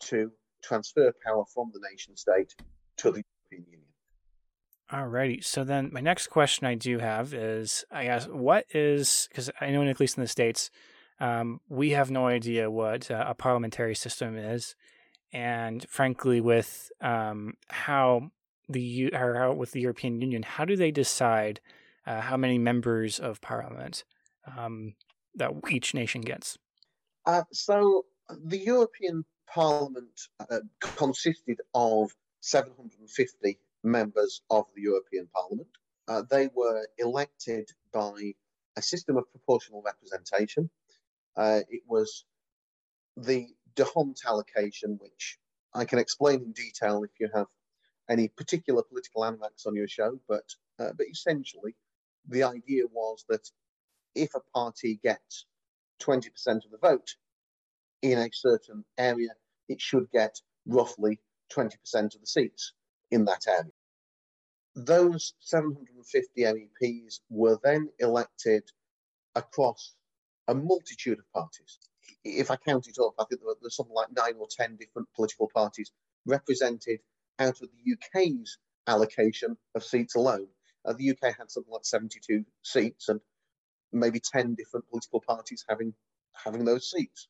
to 0.00 0.32
transfer 0.62 1.12
power 1.24 1.44
from 1.52 1.70
the 1.72 1.80
nation 1.90 2.16
state 2.16 2.54
to 2.96 3.10
the 3.10 3.22
European 3.50 3.72
Union. 3.72 3.89
Alrighty. 4.92 5.44
So 5.44 5.62
then 5.62 5.90
my 5.92 6.00
next 6.00 6.28
question 6.28 6.66
I 6.66 6.74
do 6.74 6.98
have 6.98 7.32
is 7.32 7.84
I 7.92 8.04
guess 8.04 8.26
what 8.26 8.66
is 8.74 9.28
because 9.30 9.48
I 9.60 9.70
know 9.70 9.86
at 9.86 10.00
least 10.00 10.16
in 10.16 10.22
the 10.22 10.28
States, 10.28 10.70
um, 11.20 11.60
we 11.68 11.90
have 11.90 12.10
no 12.10 12.26
idea 12.26 12.70
what 12.70 13.08
uh, 13.10 13.24
a 13.28 13.34
parliamentary 13.34 13.94
system 13.94 14.36
is. 14.36 14.74
And 15.32 15.86
frankly, 15.88 16.40
with 16.40 16.90
um, 17.00 17.54
how 17.68 18.32
the 18.68 19.14
or 19.14 19.34
how 19.36 19.52
with 19.52 19.70
the 19.70 19.80
European 19.80 20.20
Union, 20.20 20.42
how 20.42 20.64
do 20.64 20.74
they 20.74 20.90
decide 20.90 21.60
uh, 22.04 22.20
how 22.20 22.36
many 22.36 22.58
members 22.58 23.20
of 23.20 23.40
parliament 23.40 24.02
um, 24.56 24.94
that 25.36 25.52
each 25.70 25.94
nation 25.94 26.20
gets? 26.20 26.58
Uh, 27.26 27.44
so 27.52 28.06
the 28.44 28.58
European 28.58 29.24
Parliament 29.46 30.20
uh, 30.50 30.58
consisted 30.80 31.60
of 31.74 32.12
750 32.40 33.58
members 33.82 34.42
of 34.50 34.66
the 34.74 34.82
European 34.82 35.28
Parliament. 35.34 35.68
Uh, 36.08 36.22
they 36.30 36.48
were 36.54 36.86
elected 36.98 37.68
by 37.92 38.34
a 38.76 38.82
system 38.82 39.16
of 39.16 39.30
proportional 39.30 39.82
representation. 39.82 40.68
Uh, 41.36 41.60
it 41.68 41.82
was 41.86 42.24
the 43.16 43.46
D'Hondt 43.76 44.24
allocation, 44.26 44.98
which 45.00 45.38
I 45.74 45.84
can 45.84 45.98
explain 45.98 46.42
in 46.42 46.52
detail 46.52 47.04
if 47.04 47.10
you 47.20 47.28
have 47.34 47.46
any 48.08 48.28
particular 48.28 48.82
political 48.82 49.24
analects 49.24 49.66
on 49.66 49.74
your 49.74 49.86
show, 49.88 50.18
but 50.28 50.44
uh, 50.80 50.92
but 50.96 51.06
essentially 51.08 51.76
the 52.28 52.42
idea 52.42 52.84
was 52.92 53.24
that 53.28 53.48
if 54.14 54.34
a 54.34 54.40
party 54.52 54.98
gets 55.02 55.46
20% 56.02 56.26
of 56.64 56.70
the 56.70 56.78
vote 56.78 57.14
in 58.02 58.18
a 58.18 58.28
certain 58.32 58.84
area, 58.98 59.30
it 59.68 59.80
should 59.80 60.10
get 60.10 60.40
roughly 60.66 61.20
20% 61.52 61.74
of 61.94 62.20
the 62.20 62.26
seats 62.26 62.72
in 63.10 63.24
that 63.26 63.46
area. 63.48 63.64
those 64.76 65.34
750 65.40 66.42
MEPs 66.42 67.20
were 67.30 67.58
then 67.64 67.90
elected 68.00 68.64
across 69.36 69.94
a 70.48 70.54
multitude 70.54 71.18
of 71.20 71.32
parties. 71.34 71.78
If 72.24 72.50
I 72.50 72.56
count 72.56 72.88
it 72.88 72.98
up, 73.00 73.14
I 73.18 73.24
think 73.26 73.42
there 73.42 73.54
there's 73.62 73.76
something 73.76 73.94
like 73.94 74.08
nine 74.16 74.34
or 74.40 74.48
10 74.50 74.76
different 74.76 75.08
political 75.16 75.50
parties 75.54 75.92
represented 76.26 77.00
out 77.40 77.60
of 77.62 77.70
the 77.70 77.94
UK's 77.94 78.58
allocation 78.88 79.56
of 79.74 79.84
seats 79.84 80.16
alone. 80.16 80.48
Uh, 80.84 80.94
the 80.94 81.10
UK 81.10 81.36
had 81.38 81.50
something 81.50 81.72
like 81.72 81.84
72 81.86 82.44
seats 82.62 83.08
and 83.10 83.20
maybe 83.92 84.20
10 84.20 84.54
different 84.56 84.88
political 84.90 85.22
parties 85.26 85.64
having, 85.68 85.94
having 86.34 86.64
those 86.64 86.90
seats. 86.90 87.28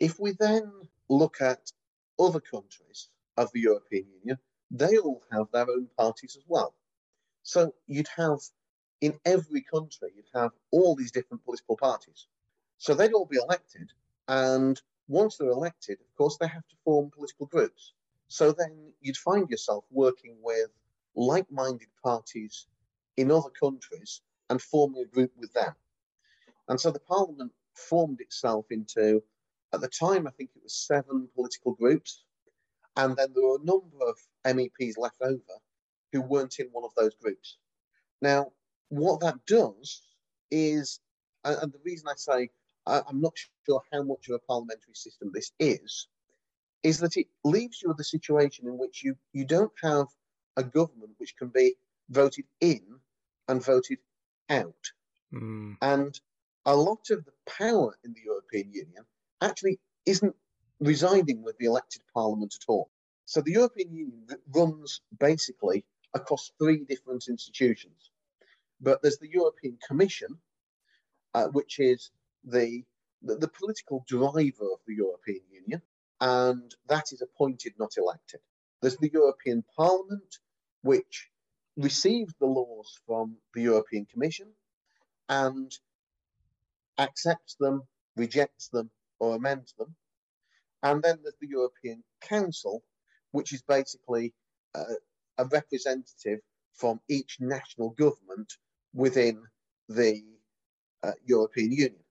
If 0.00 0.20
we 0.20 0.32
then 0.38 0.72
look 1.10 1.40
at 1.40 1.72
other 2.20 2.40
countries 2.40 3.08
of 3.36 3.50
the 3.52 3.60
European 3.60 4.06
Union, 4.20 4.38
they 4.70 4.98
all 4.98 5.22
have 5.32 5.46
their 5.52 5.68
own 5.68 5.88
parties 5.96 6.36
as 6.36 6.44
well. 6.46 6.74
So 7.42 7.74
you'd 7.86 8.08
have 8.16 8.38
in 9.00 9.18
every 9.24 9.62
country, 9.62 10.10
you'd 10.14 10.24
have 10.34 10.50
all 10.70 10.96
these 10.96 11.12
different 11.12 11.44
political 11.44 11.76
parties. 11.76 12.26
So 12.78 12.94
they'd 12.94 13.12
all 13.12 13.26
be 13.26 13.38
elected. 13.38 13.90
And 14.26 14.80
once 15.08 15.36
they're 15.36 15.50
elected, 15.50 15.98
of 16.00 16.16
course, 16.16 16.36
they 16.36 16.48
have 16.48 16.66
to 16.68 16.76
form 16.84 17.10
political 17.10 17.46
groups. 17.46 17.94
So 18.28 18.52
then 18.52 18.92
you'd 19.00 19.16
find 19.16 19.48
yourself 19.48 19.84
working 19.90 20.36
with 20.42 20.68
like 21.14 21.50
minded 21.50 21.88
parties 22.04 22.66
in 23.16 23.30
other 23.30 23.50
countries 23.50 24.20
and 24.50 24.60
forming 24.60 25.02
a 25.02 25.06
group 25.06 25.32
with 25.36 25.52
them. 25.52 25.74
And 26.68 26.80
so 26.80 26.90
the 26.90 27.00
parliament 27.00 27.52
formed 27.74 28.20
itself 28.20 28.66
into, 28.70 29.22
at 29.72 29.80
the 29.80 29.88
time, 29.88 30.26
I 30.26 30.30
think 30.30 30.50
it 30.54 30.62
was 30.62 30.74
seven 30.74 31.28
political 31.34 31.72
groups. 31.72 32.24
And 32.98 33.16
then 33.16 33.28
there 33.32 33.44
were 33.44 33.56
a 33.56 33.64
number 33.64 33.96
of 34.06 34.18
MEPs 34.44 34.98
left 34.98 35.22
over 35.22 35.54
who 36.12 36.20
weren't 36.20 36.58
in 36.58 36.66
one 36.72 36.84
of 36.84 36.90
those 36.96 37.14
groups. 37.14 37.56
Now, 38.20 38.52
what 38.88 39.20
that 39.20 39.46
does 39.46 40.02
is, 40.50 41.00
and 41.44 41.72
the 41.72 41.80
reason 41.84 42.08
I 42.08 42.14
say 42.16 42.50
I'm 42.86 43.20
not 43.20 43.34
sure 43.66 43.82
how 43.92 44.02
much 44.02 44.28
of 44.28 44.34
a 44.34 44.38
parliamentary 44.40 44.94
system 44.94 45.30
this 45.32 45.52
is, 45.60 46.08
is 46.82 46.98
that 46.98 47.16
it 47.16 47.26
leaves 47.44 47.82
you 47.82 47.88
with 47.88 48.00
a 48.00 48.04
situation 48.04 48.66
in 48.66 48.78
which 48.78 49.04
you, 49.04 49.16
you 49.32 49.44
don't 49.44 49.72
have 49.82 50.06
a 50.56 50.62
government 50.62 51.12
which 51.18 51.36
can 51.36 51.48
be 51.48 51.74
voted 52.10 52.46
in 52.60 52.82
and 53.46 53.64
voted 53.64 53.98
out. 54.48 54.74
Mm. 55.32 55.76
And 55.82 56.18
a 56.66 56.74
lot 56.74 57.10
of 57.10 57.24
the 57.24 57.32
power 57.46 57.96
in 58.04 58.12
the 58.12 58.22
European 58.24 58.72
Union 58.72 59.04
actually 59.40 59.78
isn't 60.06 60.34
residing 60.80 61.42
with 61.42 61.56
the 61.58 61.66
elected 61.66 62.02
parliament 62.14 62.54
at 62.54 62.64
all. 62.68 62.90
So 63.24 63.40
the 63.40 63.52
European 63.52 63.92
Union 63.94 64.26
runs 64.54 65.00
basically 65.18 65.84
across 66.14 66.52
three 66.58 66.84
different 66.88 67.26
institutions. 67.28 68.10
But 68.80 69.02
there's 69.02 69.18
the 69.18 69.30
European 69.30 69.76
Commission, 69.86 70.38
uh, 71.34 71.48
which 71.48 71.78
is 71.78 72.10
the, 72.44 72.84
the, 73.22 73.36
the 73.36 73.48
political 73.48 74.04
driver 74.08 74.70
of 74.72 74.80
the 74.86 74.94
European 74.94 75.42
Union, 75.50 75.82
and 76.20 76.74
that 76.88 77.12
is 77.12 77.22
appointed, 77.22 77.72
not 77.78 77.96
elected. 77.96 78.40
There's 78.80 78.96
the 78.96 79.10
European 79.12 79.64
Parliament, 79.76 80.38
which 80.82 81.28
receives 81.76 82.34
the 82.40 82.46
laws 82.46 82.98
from 83.06 83.36
the 83.54 83.62
European 83.62 84.06
Commission 84.06 84.48
and 85.28 85.70
accepts 86.98 87.56
them, 87.60 87.82
rejects 88.16 88.68
them, 88.68 88.90
or 89.20 89.36
amends 89.36 89.74
them. 89.78 89.94
And 90.82 91.02
then 91.02 91.18
there's 91.22 91.34
the 91.40 91.48
European 91.48 92.04
Council, 92.20 92.82
which 93.32 93.52
is 93.52 93.62
basically 93.62 94.34
uh, 94.74 94.84
a 95.38 95.44
representative 95.46 96.40
from 96.74 97.00
each 97.08 97.38
national 97.40 97.90
government 97.90 98.52
within 98.94 99.42
the 99.88 100.22
uh, 101.02 101.12
European 101.24 101.72
Union. 101.72 102.04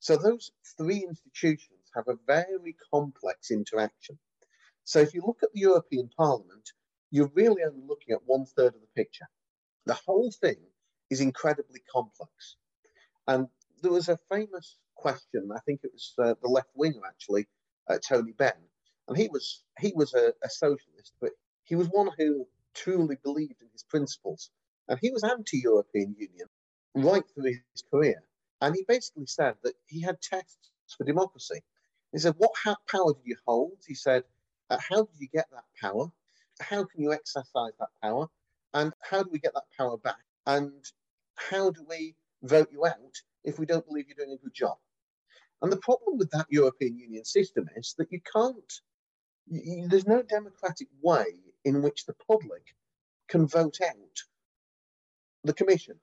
So 0.00 0.16
those 0.16 0.50
three 0.76 1.04
institutions 1.06 1.90
have 1.94 2.08
a 2.08 2.18
very 2.26 2.76
complex 2.92 3.50
interaction. 3.50 4.18
So 4.84 4.98
if 4.98 5.14
you 5.14 5.22
look 5.26 5.40
at 5.42 5.52
the 5.52 5.60
European 5.60 6.10
Parliament, 6.16 6.70
you're 7.10 7.30
really 7.34 7.62
only 7.62 7.82
looking 7.86 8.14
at 8.14 8.26
one 8.26 8.46
third 8.46 8.74
of 8.74 8.80
the 8.80 8.88
picture. 8.96 9.26
The 9.86 9.94
whole 9.94 10.32
thing 10.40 10.56
is 11.10 11.20
incredibly 11.20 11.80
complex. 11.92 12.56
And 13.26 13.48
there 13.82 13.92
was 13.92 14.08
a 14.08 14.18
famous 14.30 14.78
question, 14.94 15.50
I 15.54 15.60
think 15.60 15.80
it 15.82 15.92
was 15.92 16.12
uh, 16.18 16.34
the 16.42 16.48
left 16.48 16.70
winger 16.74 17.00
actually, 17.06 17.46
uh, 17.88 17.98
Tony 18.06 18.32
Benn, 18.32 18.52
and 19.08 19.16
he 19.16 19.28
was 19.28 19.62
he 19.78 19.92
was 19.94 20.14
a, 20.14 20.32
a 20.44 20.50
socialist, 20.50 21.12
but 21.20 21.32
he 21.64 21.76
was 21.76 21.88
one 21.88 22.10
who 22.18 22.46
truly 22.74 23.16
believed 23.22 23.60
in 23.60 23.68
his 23.72 23.82
principles. 23.84 24.50
And 24.88 24.98
he 25.00 25.10
was 25.10 25.24
anti 25.24 25.58
European 25.58 26.16
Union 26.18 26.48
right 26.94 27.22
through 27.34 27.52
his 27.72 27.82
career. 27.90 28.22
And 28.60 28.74
he 28.74 28.84
basically 28.86 29.26
said 29.26 29.54
that 29.62 29.74
he 29.86 30.02
had 30.02 30.20
tests 30.20 30.70
for 30.96 31.04
democracy. 31.04 31.62
He 32.12 32.18
said, 32.18 32.34
What 32.38 32.52
power 32.90 33.12
do 33.14 33.20
you 33.24 33.36
hold? 33.46 33.78
He 33.86 33.94
said, 33.94 34.24
uh, 34.68 34.78
How 34.78 35.02
do 35.02 35.10
you 35.18 35.28
get 35.32 35.46
that 35.52 35.64
power? 35.80 36.10
How 36.60 36.84
can 36.84 37.00
you 37.00 37.12
exercise 37.12 37.72
that 37.78 37.88
power? 38.02 38.26
And 38.74 38.92
how 39.00 39.22
do 39.22 39.30
we 39.32 39.38
get 39.38 39.54
that 39.54 39.64
power 39.76 39.96
back? 39.96 40.20
And 40.46 40.72
how 41.36 41.70
do 41.70 41.84
we 41.88 42.14
vote 42.42 42.68
you 42.72 42.84
out 42.86 43.22
if 43.44 43.58
we 43.58 43.66
don't 43.66 43.86
believe 43.86 44.06
you're 44.08 44.26
doing 44.26 44.36
a 44.38 44.42
good 44.42 44.54
job? 44.54 44.76
And 45.62 45.70
the 45.70 45.76
problem 45.76 46.18
with 46.18 46.30
that 46.30 46.46
European 46.48 46.98
Union 46.98 47.24
system 47.24 47.68
is 47.76 47.94
that 47.98 48.10
you 48.10 48.20
can't, 48.32 48.72
you, 49.46 49.88
there's 49.88 50.06
no 50.06 50.22
democratic 50.22 50.88
way 51.02 51.26
in 51.64 51.82
which 51.82 52.06
the 52.06 52.14
public 52.26 52.62
can 53.28 53.46
vote 53.46 53.78
out 53.82 54.16
the 55.44 55.52
Commission. 55.52 56.00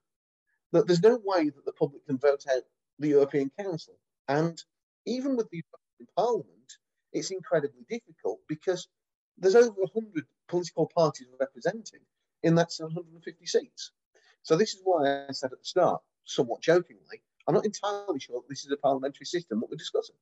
That 0.71 0.85
there's 0.85 1.01
no 1.01 1.19
way 1.23 1.49
that 1.49 1.65
the 1.65 1.73
public 1.73 2.05
can 2.05 2.17
vote 2.17 2.45
out 2.53 2.63
the 2.99 3.09
European 3.09 3.51
Council. 3.59 3.95
And 4.27 4.61
even 5.05 5.35
with 5.35 5.49
the 5.49 5.63
European 5.63 6.07
Parliament, 6.15 6.73
it's 7.13 7.31
incredibly 7.31 7.85
difficult 7.89 8.39
because 8.47 8.87
there's 9.37 9.55
over 9.55 9.81
100 9.91 10.25
political 10.47 10.87
parties 10.87 11.27
represented 11.39 12.01
in 12.43 12.55
that 12.55 12.71
750 12.71 13.45
seats. 13.45 13.91
So 14.43 14.55
this 14.55 14.73
is 14.73 14.81
why 14.83 15.25
I 15.27 15.31
said 15.31 15.51
at 15.51 15.59
the 15.59 15.65
start, 15.65 16.01
somewhat 16.25 16.61
jokingly, 16.61 17.21
I'm 17.47 17.55
not 17.55 17.65
entirely 17.65 18.19
sure 18.19 18.43
this 18.49 18.65
is 18.65 18.71
a 18.71 18.77
parliamentary 18.77 19.25
system 19.25 19.62
that 19.62 19.69
we're 19.69 19.77
discussing. 19.77 20.15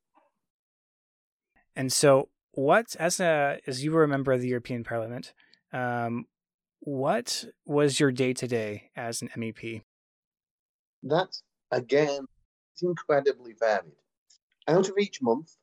And 1.75 1.91
so 1.91 2.29
what 2.51 2.95
as 2.99 3.19
a 3.19 3.59
as 3.67 3.83
you 3.83 3.91
were 3.91 4.03
a 4.03 4.07
member 4.07 4.31
of 4.31 4.41
the 4.41 4.47
European 4.47 4.83
Parliament, 4.83 5.33
um, 5.73 6.25
what 6.79 7.45
was 7.65 7.99
your 7.99 8.11
day 8.11 8.33
to 8.33 8.47
day 8.47 8.91
as 8.95 9.21
an 9.21 9.29
MEP? 9.35 9.81
That 11.03 11.35
again 11.71 12.25
is 12.75 12.83
incredibly 12.83 13.53
varied. 13.59 13.93
Out 14.67 14.89
of 14.89 14.95
each 14.99 15.21
month, 15.21 15.55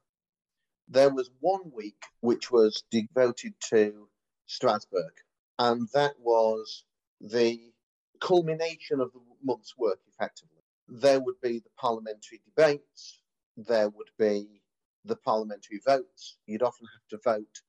there 0.89 1.11
was 1.11 1.31
one 1.41 1.71
week 1.75 2.03
which 2.21 2.51
was 2.51 2.85
devoted 2.91 3.55
to 3.71 4.09
Strasbourg, 4.47 5.13
and 5.59 5.89
that 5.95 6.15
was 6.19 6.85
the 7.21 7.73
culmination 8.21 9.01
of 9.01 9.13
the 9.13 9.21
month's 9.43 9.77
work 9.77 9.99
effectively. 10.09 10.62
There 10.89 11.21
would 11.21 11.41
be 11.43 11.59
the 11.61 11.71
parliamentary 11.79 12.43
debates, 12.45 13.23
there 13.57 13.89
would 13.89 14.11
be 14.19 14.63
the 15.05 15.17
parliamentary 15.17 15.81
votes. 15.85 16.39
You'd 16.47 16.63
often 16.63 16.87
have 16.93 17.09
to 17.11 17.31
vote 17.31 17.61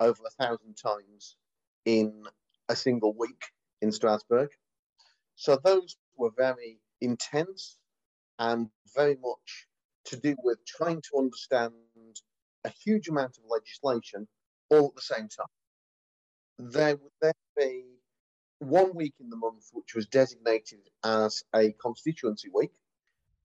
over 0.00 0.22
a 0.26 0.44
thousand 0.44 0.76
times 0.76 1.36
in 1.84 2.24
a 2.68 2.76
single 2.76 3.14
week 3.16 3.44
in 3.80 3.92
Strasbourg. 3.92 4.50
So 5.36 5.58
those 5.62 5.96
were 6.16 6.30
very 6.36 6.80
intense 7.00 7.78
and 8.38 8.68
very 8.94 9.16
much 9.16 9.68
to 10.06 10.16
do 10.16 10.36
with 10.42 10.58
trying 10.66 11.02
to 11.02 11.18
understand 11.18 11.72
a 12.64 12.70
huge 12.70 13.08
amount 13.08 13.38
of 13.38 13.44
legislation 13.48 14.28
all 14.70 14.88
at 14.88 14.94
the 14.94 15.02
same 15.02 15.28
time. 15.28 15.46
There 16.58 16.96
would 16.96 17.12
then 17.20 17.32
be 17.56 17.84
one 18.62 18.94
week 18.94 19.14
in 19.20 19.28
the 19.28 19.36
month 19.36 19.68
which 19.72 19.94
was 19.94 20.06
designated 20.06 20.80
as 21.04 21.42
a 21.54 21.72
constituency 21.72 22.48
week, 22.54 22.72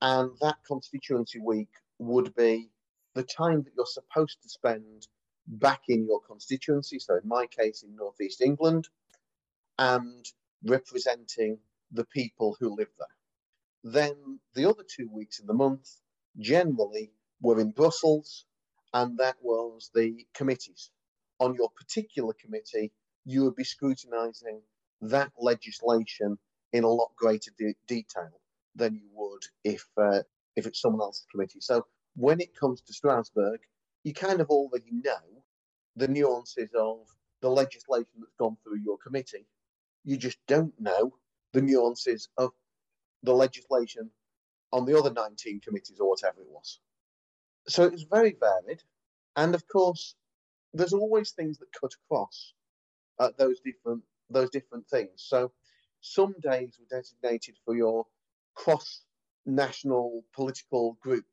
and 0.02 0.32
that 0.42 0.58
constituency 0.66 1.40
week 1.40 1.70
would 2.00 2.36
be 2.36 2.70
the 3.16 3.24
time 3.24 3.64
that 3.64 3.74
you're 3.76 3.86
supposed 3.86 4.42
to 4.44 4.50
spend 4.50 5.08
back 5.48 5.82
in 5.88 6.06
your 6.06 6.20
constituency, 6.22 7.00
so 7.00 7.16
in 7.16 7.28
my 7.28 7.48
case 7.48 7.84
in 7.84 7.96
Northeast 7.96 8.42
England, 8.42 8.88
and 9.80 10.26
representing 10.64 11.58
the 11.92 12.06
people 12.06 12.56
who 12.60 12.76
live 12.76 12.90
there. 13.00 13.92
Then 13.92 14.40
the 14.54 14.66
other 14.66 14.84
two 14.84 15.10
weeks 15.12 15.40
in 15.40 15.48
the 15.48 15.54
month 15.54 15.90
generally 16.40 17.12
were 17.42 17.60
in 17.60 17.72
Brussels, 17.72 18.46
and 18.94 19.18
that 19.18 19.38
was 19.42 19.90
the 19.94 20.26
committees. 20.34 20.92
On 21.40 21.56
your 21.56 21.70
particular 21.70 22.34
committee, 22.34 22.92
you 23.26 23.44
would 23.44 23.56
be 23.56 23.64
scrutinising 23.64 24.62
that 25.02 25.32
legislation 25.40 26.38
in 26.74 26.84
a 26.86 26.90
lot 26.90 27.10
greater 27.18 27.52
de- 27.60 27.76
detail 27.88 28.42
than 28.76 28.96
you 28.96 29.10
would 29.14 29.44
if 29.64 29.88
uh, 29.98 30.22
if 30.56 30.68
it's 30.68 30.82
someone 30.82 31.02
else's 31.02 31.28
committee. 31.32 31.62
So 31.62 31.86
when 32.16 32.42
it 32.42 32.56
comes 32.56 32.82
to 32.82 32.94
Strasbourg, 32.94 33.60
you 34.04 34.14
kind 34.14 34.42
of 34.42 34.50
already 34.50 34.92
know 34.92 35.44
the 35.98 36.08
nuances 36.08 36.72
of 36.76 37.00
the 37.42 37.50
legislation 37.50 38.08
that's 38.20 38.36
gone 38.40 38.58
through 38.64 38.80
your 38.86 38.98
committee. 39.00 39.46
you 40.06 40.18
just 40.18 40.40
don't 40.48 40.74
know 40.82 41.14
the 41.54 41.62
nuances 41.62 42.30
of 42.38 42.52
the 43.24 43.34
legislation 43.34 44.12
on 44.74 44.86
the 44.86 44.98
other 44.98 45.12
19 45.12 45.62
committees 45.62 46.00
or 46.00 46.10
whatever 46.10 46.42
it 46.42 46.50
was. 46.50 46.80
So 47.68 47.86
it 47.86 47.94
was 47.94 48.04
very 48.04 48.36
varied. 48.40 48.84
And 49.38 49.56
of 49.56 49.68
course, 49.70 50.16
there's 50.74 50.94
always 50.94 51.32
things 51.32 51.60
that 51.60 51.68
cut 51.80 51.94
across 52.06 52.54
uh, 53.20 53.32
those 53.38 53.62
different 53.62 54.04
those 54.30 54.50
different 54.50 54.88
things. 54.88 55.12
So 55.16 55.52
some 56.02 56.36
days 56.42 56.78
were 56.80 56.98
designated 56.98 57.56
for 57.66 57.76
your 57.76 58.06
cross 58.56 59.02
national 59.46 60.24
political 60.34 60.98
group 61.02 61.26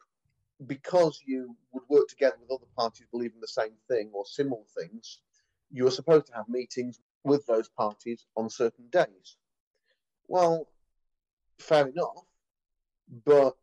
because 0.67 1.21
you 1.27 1.57
would 1.73 1.83
work 1.89 2.09
together 2.09 2.37
with 2.41 2.51
other 2.51 2.71
parties 2.77 3.07
believing 3.11 3.41
the 3.41 3.49
same 3.49 3.73
thing 3.89 4.11
or 4.13 4.25
similar 4.25 4.63
things. 4.79 5.21
You 5.71 5.85
were 5.85 5.91
supposed 5.91 6.27
to 6.27 6.35
have 6.35 6.49
meetings 6.49 7.01
with 7.25 7.45
those 7.47 7.69
parties 7.69 8.27
on 8.37 8.49
certain 8.49 8.87
days. 8.91 9.37
Well, 10.29 10.69
fair 11.59 11.89
enough, 11.89 12.25
but 13.25 13.57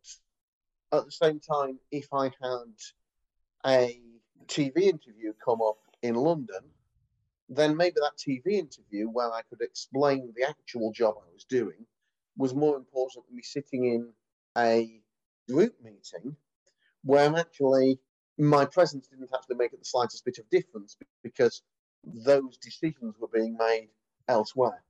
at 0.91 1.05
the 1.05 1.11
same 1.11 1.39
time, 1.39 1.79
if 1.91 2.07
I 2.13 2.25
had 2.41 2.75
a 3.65 4.01
TV 4.47 4.81
interview 4.81 5.33
come 5.43 5.61
up 5.61 5.77
in 6.01 6.15
London, 6.15 6.63
then 7.51 7.75
maybe 7.75 7.95
that 7.97 8.17
TV 8.17 8.53
interview 8.53 9.07
where 9.09 9.31
I 9.31 9.41
could 9.49 9.61
explain 9.61 10.33
the 10.35 10.47
actual 10.47 10.93
job 10.93 11.15
I 11.17 11.33
was 11.33 11.43
doing 11.43 11.85
was 12.37 12.55
more 12.55 12.77
important 12.77 13.27
than 13.27 13.35
me 13.35 13.43
sitting 13.43 13.85
in 13.85 14.13
a 14.57 15.01
group 15.49 15.75
meeting 15.83 16.37
where 17.03 17.35
actually 17.35 17.99
my 18.37 18.63
presence 18.63 19.07
didn't 19.07 19.31
actually 19.35 19.57
make 19.57 19.73
it 19.73 19.79
the 19.79 19.85
slightest 19.85 20.23
bit 20.23 20.37
of 20.37 20.49
difference 20.49 20.95
because 21.23 21.61
those 22.05 22.57
decisions 22.57 23.15
were 23.19 23.27
being 23.27 23.57
made 23.57 23.89
elsewhere. 24.29 24.81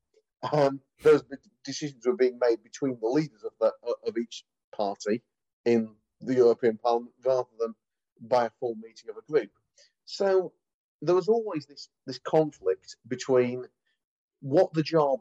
Um, 0.54 0.82
those 1.02 1.24
decisions 1.66 2.06
were 2.06 2.16
being 2.16 2.38
made 2.40 2.64
between 2.64 2.98
the 3.02 3.08
leaders 3.08 3.44
of 3.44 3.54
the 3.60 3.74
of 4.08 4.18
each 4.18 4.44
party 4.76 5.24
in 5.66 5.90
the 6.20 6.36
European 6.36 6.78
Parliament 6.78 7.14
rather 7.26 7.50
than 7.60 7.74
by 8.22 8.46
a 8.46 8.52
full 8.60 8.76
meeting 8.76 9.10
of 9.10 9.18
a 9.18 9.32
group. 9.32 9.50
So 10.06 10.54
there 11.02 11.16
was 11.16 11.28
always 11.28 11.66
this 11.66 11.90
this 12.06 12.20
conflict 12.20 12.96
between 13.08 13.66
what 14.42 14.74
the 14.74 14.84
job 14.84 15.20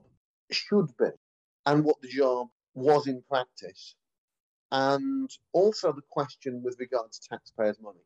should 0.51 0.89
be 0.99 1.11
and 1.67 1.85
what 1.85 2.01
the 2.01 2.09
job 2.09 2.49
was 2.75 3.07
in 3.07 3.23
practice, 3.23 3.95
and 4.73 5.31
also 5.53 5.93
the 5.93 6.03
question 6.11 6.63
with 6.63 6.77
regard 6.79 7.13
to 7.13 7.29
taxpayers' 7.29 7.81
money. 7.81 8.05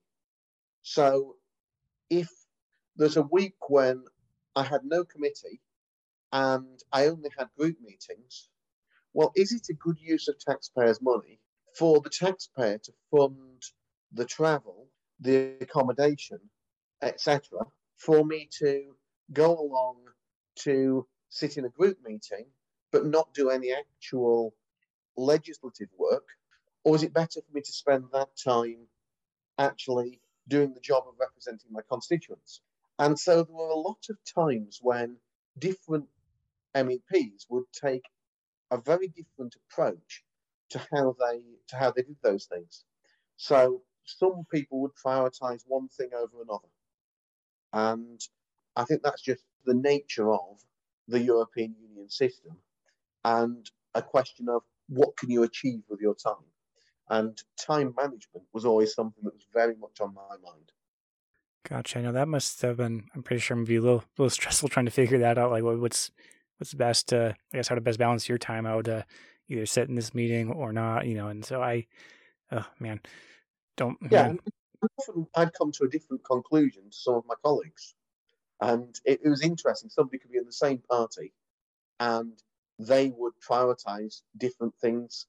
So, 0.83 1.37
if 2.11 2.29
there's 2.97 3.17
a 3.17 3.23
week 3.23 3.57
when 3.69 4.05
I 4.57 4.63
had 4.63 4.85
no 4.85 5.05
committee 5.05 5.61
and 6.33 6.81
I 6.93 7.07
only 7.07 7.31
had 7.37 7.49
group 7.59 7.77
meetings, 7.81 8.49
well, 9.13 9.33
is 9.37 9.53
it 9.53 9.69
a 9.71 9.75
good 9.75 9.99
use 10.01 10.29
of 10.29 10.39
taxpayers' 10.39 11.03
money 11.03 11.41
for 11.79 12.01
the 12.01 12.11
taxpayer 12.11 12.79
to 12.79 12.93
fund 13.11 13.63
the 14.13 14.25
travel, 14.25 14.89
the 15.21 15.57
accommodation, 15.61 16.39
etc., 17.05 17.61
for 17.97 18.25
me 18.25 18.49
to 18.59 18.95
go 19.33 19.59
along 19.59 19.97
to 20.57 21.07
sit 21.29 21.57
in 21.57 21.65
a 21.65 21.69
group 21.71 21.99
meeting 22.05 22.47
but 22.93 23.05
not 23.05 23.35
do 23.35 23.51
any 23.51 23.73
actual 23.73 24.55
legislative 25.17 25.89
work? 25.99 26.29
Or 26.85 26.95
is 26.95 27.03
it 27.03 27.13
better 27.13 27.41
for 27.41 27.53
me 27.53 27.61
to 27.61 27.73
spend 27.73 28.05
that 28.13 28.29
time 28.37 28.87
actually 29.59 30.21
doing 30.47 30.75
the 30.75 30.81
job 30.81 31.05
of 31.09 31.15
representing 31.19 31.73
my 31.73 31.81
constituents? 31.89 32.61
And 32.99 33.19
so 33.19 33.43
there 33.43 33.55
were 33.55 33.71
a 33.71 33.75
lot 33.75 34.07
of 34.11 34.17
times 34.25 34.79
when 34.81 35.17
different 35.59 36.07
MEPs 36.77 37.47
would 37.49 37.65
take 37.73 38.05
a 38.71 38.77
very 38.77 39.09
different 39.09 39.57
approach 39.57 40.23
to 40.71 40.79
how 40.93 41.17
they 41.19 41.41
to 41.69 41.77
how 41.77 41.91
they 41.91 42.03
did 42.03 42.17
those 42.23 42.47
things. 42.47 42.85
So 43.37 43.83
some 44.05 44.45
people 44.53 44.81
would 44.83 44.93
prioritize 44.95 45.63
one 45.67 45.89
thing 45.89 46.11
over 46.15 46.43
another. 46.43 46.69
And 47.75 48.21
I 48.77 48.85
think 48.85 49.03
that's 49.03 49.21
just 49.21 49.43
the 49.65 49.75
nature 49.75 50.33
of 50.33 50.63
the 51.09 51.21
European 51.21 51.75
Union 51.81 52.09
system 52.09 52.57
and 53.25 53.69
a 53.95 54.01
question 54.01 54.49
of 54.49 54.63
what 54.89 55.17
can 55.17 55.29
you 55.29 55.43
achieve 55.43 55.83
with 55.89 56.01
your 56.01 56.15
time. 56.15 56.47
And 57.11 57.37
time 57.59 57.93
management 57.97 58.47
was 58.53 58.65
always 58.65 58.95
something 58.95 59.25
that 59.25 59.35
was 59.35 59.47
very 59.53 59.75
much 59.75 60.01
on 60.01 60.15
my 60.15 60.37
mind. 60.43 60.71
Gotcha. 61.69 61.99
I 61.99 62.03
know 62.03 62.13
that 62.13 62.29
must 62.29 62.63
have 62.63 62.77
been. 62.77 63.05
I'm 63.15 63.23
pretty 63.23 63.41
sure 63.41 63.57
maybe 63.57 63.77
a 63.77 63.81
little, 63.81 64.05
little 64.17 64.31
stressful 64.39 64.69
trying 64.69 64.87
to 64.87 64.93
figure 64.93 65.19
that 65.19 65.37
out. 65.37 65.51
Like, 65.51 65.65
what's 65.65 66.11
what's 66.59 66.75
best? 66.75 67.13
Uh, 67.13 67.33
I 67.53 67.57
guess 67.57 67.69
how 67.69 67.75
to 67.75 67.81
best 67.81 67.99
balance 67.99 68.29
your 68.29 68.39
time 68.39 68.67
out. 68.67 68.89
Uh, 68.89 69.03
either 69.49 69.67
sit 69.67 69.89
in 69.89 69.95
this 69.95 70.15
meeting 70.15 70.51
or 70.51 70.73
not. 70.73 71.07
You 71.07 71.15
know. 71.15 71.29
And 71.29 71.45
so 71.45 71.63
I, 71.63 71.87
oh 72.53 72.67
man, 72.79 73.01
don't. 73.77 73.97
Yeah, 74.11 74.29
man. 74.29 74.41
Often 74.99 75.27
I'd 75.35 75.53
come 75.55 75.73
to 75.73 75.85
a 75.85 75.89
different 75.89 76.25
conclusion 76.25 76.91
to 76.91 76.97
some 76.97 77.15
of 77.15 77.25
my 77.27 77.35
colleagues, 77.43 77.95
and 78.61 78.99
it, 79.05 79.21
it 79.25 79.29
was 79.29 79.43
interesting. 79.43 79.91
Somebody 79.91 80.19
could 80.19 80.33
be 80.33 80.39
in 80.39 80.47
the 80.47 80.53
same 80.53 80.79
party, 80.91 81.33
and 82.01 82.33
they 82.79 83.11
would 83.17 83.35
prioritize 83.47 84.23
different 84.37 84.75
things 84.81 85.27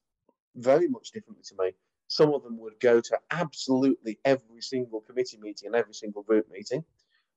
very 0.56 0.88
much 0.88 1.12
differently 1.12 1.44
to 1.44 1.54
me. 1.58 1.72
Some 2.08 2.34
of 2.34 2.42
them 2.42 2.58
would 2.58 2.78
go 2.80 3.00
to 3.00 3.18
absolutely 3.30 4.18
every 4.24 4.60
single 4.60 5.00
committee 5.00 5.38
meeting 5.38 5.66
and 5.66 5.76
every 5.76 5.94
single 5.94 6.22
group 6.22 6.48
meeting. 6.50 6.84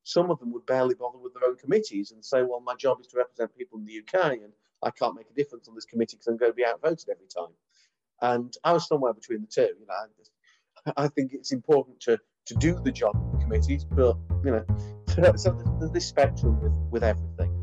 Some 0.04 0.32
of 0.32 0.40
them 0.40 0.54
would 0.54 0.66
barely 0.66 0.96
bother 0.96 1.18
with 1.18 1.34
their 1.34 1.50
own 1.50 1.58
committees 1.58 2.12
and 2.12 2.24
say, 2.24 2.44
well, 2.44 2.62
my 2.62 2.76
job 2.76 3.00
is 3.02 3.08
to 3.08 3.18
represent 3.18 3.56
people 3.58 3.80
in 3.80 3.86
the 3.86 4.00
UK 4.00 4.34
and 4.34 4.54
I 4.82 4.92
can't 4.92 5.16
make 5.16 5.30
a 5.30 5.34
difference 5.34 5.68
on 5.68 5.76
this 5.76 5.86
committee 5.86 6.16
because 6.18 6.28
I'm 6.28 6.38
going 6.38 6.52
to 6.52 6.56
be 6.56 6.66
outvoted 6.66 7.10
every 7.10 7.28
time. 7.28 7.54
And 8.22 8.56
I 8.64 8.74
was 8.74 8.88
somewhere 8.88 9.14
between 9.14 9.42
the 9.42 9.48
two. 9.48 9.74
You 9.80 9.86
know, 9.88 9.94
I 10.98 11.08
think 11.08 11.34
it's 11.34 11.52
important 11.52 12.00
to, 12.02 12.20
to 12.46 12.56
do 12.56 12.80
the 12.84 12.92
job 12.92 13.16
of 13.16 13.32
the 13.32 13.38
committees, 13.38 13.86
but, 13.86 14.16
you 14.44 14.52
know, 14.52 14.66
so 15.36 15.52
there's 15.80 15.92
this 15.92 16.08
spectrum 16.08 16.62
with, 16.62 16.74
with 16.92 17.04
everything. 17.04 17.56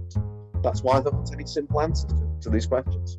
That's 0.62 0.82
why 0.82 1.00
there 1.00 1.14
aren't 1.14 1.32
any 1.32 1.46
simple 1.46 1.80
answers 1.80 2.12
to, 2.12 2.38
to 2.42 2.50
these 2.50 2.66
questions. 2.66 3.18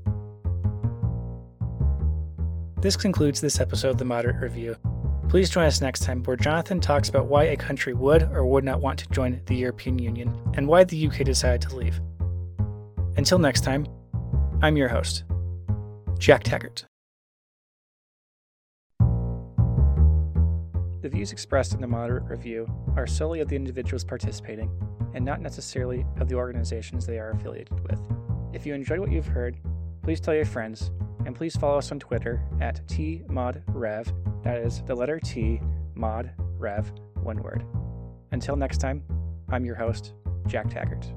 This 2.81 2.95
concludes 2.95 3.41
this 3.41 3.59
episode 3.59 3.91
of 3.91 3.97
the 3.97 4.05
Moderate 4.05 4.41
Review. 4.41 4.75
Please 5.29 5.49
join 5.49 5.65
us 5.65 5.81
next 5.81 6.03
time 6.03 6.23
where 6.23 6.37
Jonathan 6.37 6.79
talks 6.79 7.09
about 7.09 7.25
why 7.25 7.45
a 7.45 7.57
country 7.57 7.93
would 7.93 8.23
or 8.23 8.45
would 8.45 8.63
not 8.63 8.79
want 8.79 8.99
to 8.99 9.09
join 9.09 9.41
the 9.47 9.55
European 9.55 9.99
Union 9.99 10.33
and 10.53 10.67
why 10.67 10.83
the 10.83 11.07
UK 11.07 11.25
decided 11.25 11.61
to 11.69 11.75
leave. 11.75 11.99
Until 13.17 13.39
next 13.39 13.61
time, 13.61 13.85
I'm 14.61 14.77
your 14.77 14.87
host, 14.87 15.23
Jack 16.17 16.43
Taggart. 16.43 16.86
The 21.07 21.15
views 21.15 21.31
expressed 21.31 21.73
in 21.73 21.79
the 21.79 21.87
Moderate 21.87 22.25
Review 22.25 22.69
are 22.97 23.07
solely 23.07 23.39
of 23.39 23.47
the 23.47 23.55
individuals 23.55 24.03
participating 24.03 24.69
and 25.13 25.23
not 25.23 25.39
necessarily 25.39 26.05
of 26.19 26.27
the 26.27 26.35
organizations 26.35 27.05
they 27.05 27.17
are 27.17 27.29
affiliated 27.29 27.79
with. 27.89 27.97
If 28.51 28.65
you 28.65 28.73
enjoyed 28.73 28.99
what 28.99 29.09
you've 29.09 29.25
heard, 29.25 29.55
please 30.03 30.19
tell 30.19 30.33
your 30.33 30.43
friends 30.43 30.91
and 31.25 31.33
please 31.33 31.55
follow 31.55 31.77
us 31.77 31.93
on 31.93 31.99
Twitter 31.99 32.43
at 32.59 32.85
tmodrev. 32.87 34.43
That 34.43 34.57
is 34.57 34.83
the 34.85 34.95
letter 34.95 35.17
T, 35.17 35.61
mod, 35.95 36.29
rev, 36.57 36.91
one 37.23 37.41
word. 37.41 37.63
Until 38.33 38.57
next 38.57 38.79
time, 38.79 39.01
I'm 39.47 39.63
your 39.63 39.75
host, 39.75 40.11
Jack 40.45 40.69
Taggart. 40.69 41.09